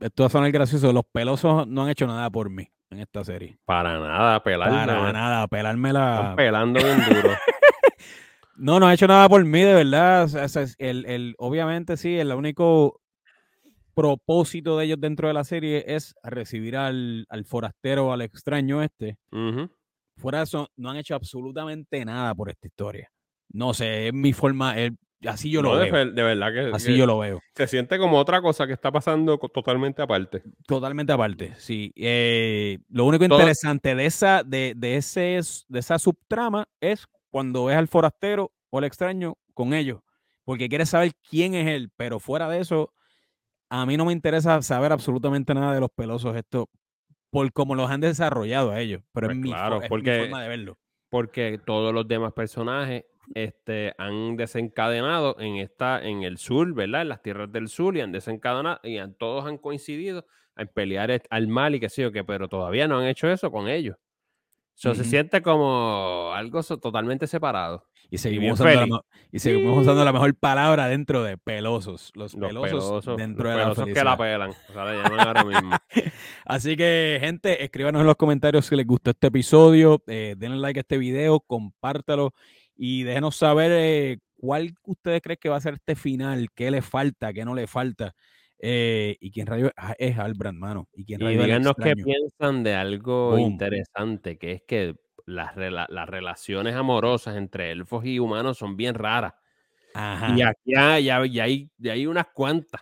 Esto 0.00 0.24
va 0.24 0.26
a 0.26 0.30
sonar 0.30 0.50
gracioso. 0.50 0.92
Los 0.92 1.04
pelosos 1.04 1.68
no 1.68 1.84
han 1.84 1.90
hecho 1.90 2.08
nada 2.08 2.28
por 2.30 2.50
mí 2.50 2.68
en 2.90 2.98
esta 2.98 3.24
serie. 3.24 3.58
Para 3.64 3.98
nada, 3.98 4.42
pelarme. 4.42 4.76
Para 4.78 5.12
nada, 5.12 5.48
pelarme 5.48 5.92
la. 5.92 6.34
pelando 6.36 6.82
bien 6.82 6.98
duro. 7.08 7.30
no, 8.56 8.80
no 8.80 8.86
ha 8.86 8.94
hecho 8.94 9.06
nada 9.06 9.28
por 9.28 9.44
mí, 9.44 9.60
de 9.60 9.74
verdad. 9.74 10.28
el, 10.78 11.06
el, 11.06 11.34
obviamente 11.38 11.96
sí, 11.96 12.18
el 12.18 12.32
único 12.32 13.00
propósito 13.94 14.78
de 14.78 14.86
ellos 14.86 15.00
dentro 15.00 15.28
de 15.28 15.34
la 15.34 15.44
serie 15.44 15.84
es 15.86 16.14
recibir 16.22 16.76
al, 16.76 17.26
al 17.28 17.44
forastero, 17.44 18.12
al 18.12 18.22
extraño 18.22 18.82
este. 18.82 19.18
Fuera 20.16 20.38
de 20.38 20.44
eso, 20.44 20.68
no 20.76 20.90
han 20.90 20.96
hecho 20.96 21.14
absolutamente 21.14 22.04
nada 22.04 22.34
por 22.34 22.50
esta 22.50 22.66
historia. 22.66 23.08
No 23.52 23.74
sé, 23.74 24.08
es 24.08 24.14
mi 24.14 24.32
forma, 24.32 24.78
es, 24.78 24.92
Así 25.26 25.50
yo 25.50 25.60
lo 25.60 25.76
veo. 25.76 25.92
De, 25.92 26.22
verdad 26.22 26.52
que. 26.52 26.74
Así 26.74 26.96
yo 26.96 27.06
lo 27.06 27.18
veo. 27.18 27.42
Se 27.54 27.66
siente 27.66 27.98
como 27.98 28.18
otra 28.18 28.40
cosa 28.40 28.66
que 28.66 28.72
está 28.72 28.90
pasando 28.90 29.38
totalmente 29.38 30.00
aparte. 30.00 30.42
Totalmente 30.66 31.12
aparte, 31.12 31.54
sí. 31.58 31.92
Eh, 31.96 32.78
lo 32.88 33.04
único 33.04 33.24
interesante 33.24 33.94
de 33.94 34.06
esa, 34.06 34.42
de, 34.42 34.72
de, 34.76 34.96
ese, 34.96 35.40
de 35.68 35.78
esa 35.78 35.98
subtrama 35.98 36.68
es 36.80 37.06
cuando 37.30 37.66
ves 37.66 37.76
al 37.76 37.88
forastero 37.88 38.52
o 38.70 38.78
al 38.78 38.84
extraño 38.84 39.36
con 39.52 39.74
ellos. 39.74 40.00
Porque 40.44 40.68
quieres 40.68 40.88
saber 40.88 41.12
quién 41.28 41.54
es 41.54 41.68
él. 41.68 41.90
Pero 41.96 42.18
fuera 42.18 42.48
de 42.48 42.60
eso, 42.60 42.94
a 43.68 43.84
mí 43.84 43.96
no 43.96 44.06
me 44.06 44.12
interesa 44.12 44.62
saber 44.62 44.90
absolutamente 44.90 45.52
nada 45.52 45.74
de 45.74 45.80
los 45.80 45.90
pelosos 45.90 46.34
estos 46.34 46.66
por 47.30 47.52
cómo 47.52 47.74
los 47.74 47.90
han 47.90 48.00
desarrollado 48.00 48.70
a 48.70 48.80
ellos. 48.80 49.02
Pero 49.12 49.30
es, 49.30 49.38
pues 49.38 49.42
mi, 49.42 49.50
forma 49.52 50.42
de 50.42 50.48
verlo. 50.48 50.78
Porque 51.10 51.60
todos 51.64 51.92
los 51.92 52.08
demás 52.08 52.32
personajes 52.32 53.04
este, 53.34 53.94
han 53.98 54.36
desencadenado 54.36 55.36
en 55.38 55.56
esta, 55.56 56.02
en 56.02 56.22
el 56.22 56.38
sur, 56.38 56.74
¿verdad? 56.74 57.02
En 57.02 57.08
las 57.08 57.22
tierras 57.22 57.50
del 57.52 57.68
sur 57.68 57.96
y 57.96 58.00
han 58.00 58.12
desencadenado 58.12 58.80
y 58.82 58.98
todos 59.18 59.46
han 59.46 59.58
coincidido 59.58 60.26
en 60.56 60.68
pelear 60.68 61.22
al 61.30 61.48
mal 61.48 61.74
y 61.74 61.80
qué 61.80 61.88
sé 61.88 62.02
yo 62.02 62.12
qué, 62.12 62.24
pero 62.24 62.48
todavía 62.48 62.88
no 62.88 62.98
han 62.98 63.06
hecho 63.06 63.30
eso 63.30 63.50
con 63.50 63.68
ellos. 63.68 63.96
Eso 64.76 64.94
Se 64.94 65.04
siente 65.04 65.42
como 65.42 66.32
algo 66.32 66.62
totalmente 66.62 67.26
separado. 67.26 67.86
Y 68.12 68.18
seguimos, 68.18 68.58
usando 68.58 68.86
la, 68.86 69.04
y 69.30 69.38
seguimos 69.38 69.78
usando 69.78 70.04
la 70.04 70.12
mejor 70.12 70.34
palabra 70.34 70.88
dentro 70.88 71.22
de 71.22 71.36
pelosos. 71.36 72.10
Los, 72.14 72.34
pelosos, 72.34 73.16
dentro 73.16 73.50
de 73.50 73.56
pelosos 73.56 73.86
la 73.86 73.94
que 73.94 74.04
la 74.04 74.16
pelan. 74.16 74.50
O 74.50 74.72
sea, 74.72 75.04
ahora 75.22 75.44
mismo. 75.44 75.76
Así 76.44 76.76
que, 76.76 77.18
gente, 77.20 77.62
escríbanos 77.62 78.00
en 78.00 78.06
los 78.06 78.16
comentarios 78.16 78.66
si 78.66 78.74
les 78.74 78.86
gustó 78.86 79.10
este 79.10 79.28
episodio. 79.28 80.02
Eh, 80.06 80.34
denle 80.36 80.58
like 80.58 80.80
a 80.80 80.82
este 80.82 80.98
video, 80.98 81.40
compártalo 81.40 82.32
y 82.82 83.02
déjenos 83.02 83.36
saber 83.36 83.70
eh, 83.74 84.18
cuál 84.38 84.72
ustedes 84.86 85.20
creen 85.20 85.38
que 85.38 85.50
va 85.50 85.56
a 85.56 85.60
ser 85.60 85.74
este 85.74 85.94
final, 85.94 86.48
qué 86.54 86.70
le 86.70 86.80
falta, 86.80 87.30
qué 87.30 87.44
no 87.44 87.54
le 87.54 87.66
falta. 87.66 88.14
Eh, 88.58 89.18
y 89.20 89.30
quién 89.30 89.46
rayo 89.46 89.70
es 89.98 90.18
Albrand, 90.18 90.58
mano. 90.58 90.88
Y, 90.94 91.04
quién 91.04 91.20
díganos 91.20 91.74
qué 91.74 91.94
piensan 91.94 92.62
de 92.62 92.74
algo 92.74 93.38
interesante, 93.38 94.38
que 94.38 94.52
es 94.52 94.62
que 94.66 94.94
las, 95.26 95.54
las 95.56 96.08
relaciones 96.08 96.74
amorosas 96.74 97.36
entre 97.36 97.70
elfos 97.70 98.06
y 98.06 98.18
humanos 98.18 98.56
son 98.56 98.78
bien 98.78 98.94
raras. 98.94 99.34
Ajá. 99.92 100.34
Y 100.34 100.40
aquí 100.40 100.74
hay, 100.74 101.04
ya, 101.04 101.26
ya 101.26 101.44
hay, 101.44 101.70
ya 101.76 101.92
hay 101.92 102.06
unas 102.06 102.28
cuantas. 102.32 102.80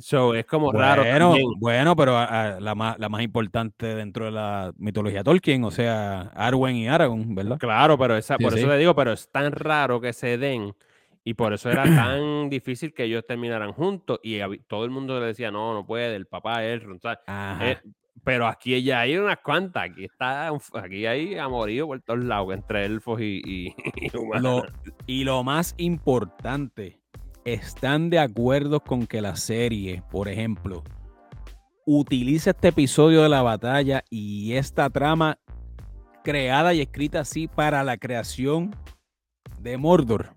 So, 0.00 0.34
es 0.34 0.44
como 0.46 0.72
raro. 0.72 1.02
Bueno, 1.02 1.28
también. 1.30 1.50
bueno, 1.58 1.96
pero 1.96 2.16
a- 2.16 2.24
a 2.56 2.60
la, 2.60 2.74
más, 2.74 2.98
la 2.98 3.08
más 3.08 3.22
importante 3.22 3.94
dentro 3.94 4.26
de 4.26 4.30
la 4.32 4.72
mitología 4.76 5.22
Tolkien, 5.24 5.64
o 5.64 5.70
sea, 5.70 6.32
Arwen 6.34 6.76
y 6.76 6.88
Aragorn, 6.88 7.34
¿verdad? 7.34 7.58
Claro, 7.58 7.96
pero 7.98 8.16
esa, 8.16 8.36
Sí, 8.36 8.44
por 8.44 8.52
sí. 8.52 8.58
eso 8.60 8.68
te 8.68 8.76
digo, 8.78 8.94
pero 8.94 9.12
es 9.12 9.30
tan 9.30 9.52
raro 9.52 10.00
que 10.00 10.12
se 10.12 10.38
den. 10.38 10.74
Y 11.24 11.34
por 11.34 11.52
eso 11.52 11.70
era 11.70 11.82
tan 11.84 12.48
difícil 12.50 12.94
que 12.94 13.02
ellos 13.04 13.24
terminaran 13.26 13.72
juntos. 13.72 14.20
Y 14.22 14.38
todo 14.68 14.84
el 14.84 14.90
mundo 14.90 15.18
le 15.18 15.26
decía, 15.26 15.50
no, 15.50 15.74
no 15.74 15.84
puede, 15.84 16.14
el 16.14 16.26
papá 16.26 16.64
es. 16.64 16.82
¿sabes? 17.02 17.18
Ajá. 17.26 17.70
Eh, 17.72 17.78
pero 18.22 18.46
aquí 18.46 18.80
ya 18.82 19.00
hay 19.00 19.16
unas 19.16 19.38
cuantas. 19.38 19.90
Aquí 19.90 20.04
está, 20.04 20.48
aquí 20.74 21.04
hay 21.06 21.36
amorío 21.36 21.86
por 21.88 22.00
todos 22.02 22.20
lados 22.24 22.54
entre 22.54 22.84
elfos 22.86 23.20
y, 23.20 23.40
y, 23.44 23.74
y 24.12 24.16
humanos. 24.16 24.42
Lo- 24.84 24.92
y 25.06 25.24
lo 25.24 25.42
más 25.42 25.74
importante, 25.78 27.00
¿están 27.46 28.10
de 28.10 28.18
acuerdo 28.18 28.80
con 28.80 29.06
que 29.06 29.22
la 29.22 29.36
serie, 29.36 30.02
por 30.10 30.28
ejemplo, 30.28 30.82
utilice 31.86 32.50
este 32.50 32.68
episodio 32.68 33.22
de 33.22 33.28
la 33.28 33.42
batalla 33.42 34.02
y 34.10 34.54
esta 34.54 34.90
trama 34.90 35.38
creada 36.24 36.74
y 36.74 36.80
escrita 36.80 37.20
así 37.20 37.46
para 37.46 37.84
la 37.84 37.96
creación 37.98 38.74
de 39.60 39.78
Mordor 39.78 40.30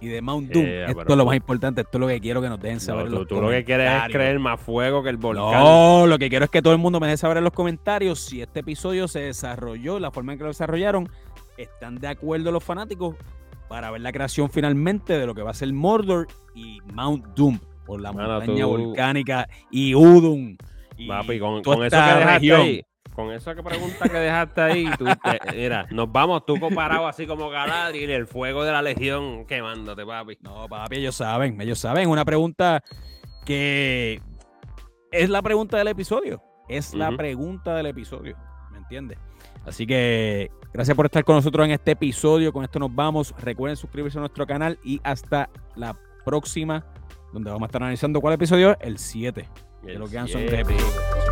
y 0.00 0.08
de 0.08 0.20
Mount 0.20 0.50
Doom? 0.50 0.64
Eh, 0.66 0.86
esto 0.88 1.04
es 1.06 1.16
lo 1.16 1.24
más 1.24 1.36
importante, 1.36 1.82
esto 1.82 1.98
es 1.98 2.00
lo 2.00 2.08
que 2.08 2.20
quiero 2.20 2.42
que 2.42 2.48
nos 2.48 2.60
dejen 2.60 2.78
No, 2.78 2.80
saber. 2.80 3.26
tú, 3.28 3.40
lo 3.40 3.48
que 3.48 3.64
quieres 3.64 4.02
es 4.02 4.12
creer 4.12 4.40
más 4.40 4.60
fuego 4.60 5.04
que 5.04 5.10
el 5.10 5.18
volcán. 5.18 5.52
No, 5.62 6.08
lo 6.08 6.18
que 6.18 6.28
quiero 6.28 6.44
es 6.46 6.50
que 6.50 6.60
todo 6.60 6.72
el 6.72 6.80
mundo 6.80 6.98
me 6.98 7.06
deje 7.06 7.18
saber 7.18 7.36
en 7.36 7.44
los 7.44 7.52
comentarios 7.52 8.18
si 8.18 8.42
este 8.42 8.60
episodio 8.60 9.06
se 9.06 9.20
desarrolló, 9.20 10.00
la 10.00 10.10
forma 10.10 10.32
en 10.32 10.38
que 10.38 10.44
lo 10.44 10.50
desarrollaron, 10.50 11.08
están 11.56 12.00
de 12.00 12.08
acuerdo 12.08 12.50
los 12.50 12.64
fanáticos 12.64 13.14
para 13.72 13.90
ver 13.90 14.02
la 14.02 14.12
creación 14.12 14.50
finalmente 14.50 15.18
de 15.18 15.24
lo 15.24 15.34
que 15.34 15.40
va 15.40 15.52
a 15.52 15.54
ser 15.54 15.72
Mordor 15.72 16.26
y 16.54 16.78
Mount 16.92 17.24
Doom 17.34 17.58
por 17.86 18.02
la 18.02 18.12
Mano, 18.12 18.28
montaña 18.34 18.64
tú- 18.64 18.68
volcánica 18.68 19.48
y 19.70 19.94
Udun. 19.94 20.58
Y 20.98 21.08
Papi, 21.08 21.40
con, 21.40 21.60
eso 21.60 21.80
que 21.80 21.80
dejaste 21.96 22.52
ahí, 22.54 22.82
con 23.14 23.30
que 23.30 23.62
pregunta 23.62 24.08
que 24.10 24.18
dejaste 24.18 24.60
ahí, 24.60 24.90
tú, 24.98 25.06
te- 25.06 25.56
mira, 25.56 25.86
nos 25.90 26.12
vamos 26.12 26.44
tú 26.44 26.60
comparado 26.60 27.06
así 27.06 27.26
como 27.26 27.48
Galadriel 27.48 28.10
el 28.10 28.26
fuego 28.26 28.62
de 28.62 28.72
la 28.72 28.82
legión 28.82 29.46
quemándote, 29.46 30.04
papi. 30.04 30.36
No, 30.42 30.68
papi, 30.68 30.96
ellos 30.96 31.16
saben, 31.16 31.58
ellos 31.58 31.78
saben. 31.78 32.10
Una 32.10 32.26
pregunta 32.26 32.82
que 33.46 34.20
es 35.10 35.30
la 35.30 35.40
pregunta 35.40 35.78
del 35.78 35.88
episodio. 35.88 36.42
Es 36.68 36.92
la 36.92 37.10
pregunta 37.16 37.74
del 37.74 37.86
episodio. 37.86 38.36
¿Me 38.70 38.76
entiendes? 38.76 39.16
Así 39.64 39.86
que 39.86 40.50
gracias 40.72 40.96
por 40.96 41.06
estar 41.06 41.24
con 41.24 41.36
nosotros 41.36 41.64
en 41.66 41.72
este 41.72 41.92
episodio. 41.92 42.52
Con 42.52 42.64
esto 42.64 42.78
nos 42.78 42.94
vamos. 42.94 43.34
Recuerden 43.38 43.76
suscribirse 43.76 44.18
a 44.18 44.20
nuestro 44.20 44.46
canal 44.46 44.78
y 44.84 45.00
hasta 45.04 45.48
la 45.76 45.96
próxima, 46.24 46.84
donde 47.32 47.50
vamos 47.50 47.66
a 47.66 47.66
estar 47.66 47.82
analizando 47.82 48.20
cuál 48.20 48.34
episodio 48.34 48.72
es 48.72 48.76
el 48.80 48.94
pues, 48.94 49.02
7. 49.02 49.48
Que 49.84 49.92
El 49.92 49.98
lo 49.98 50.04
que 50.06 50.12
quedan 50.12 50.28
son 50.28 50.46
tres 50.46 50.60
episodios. 50.60 51.31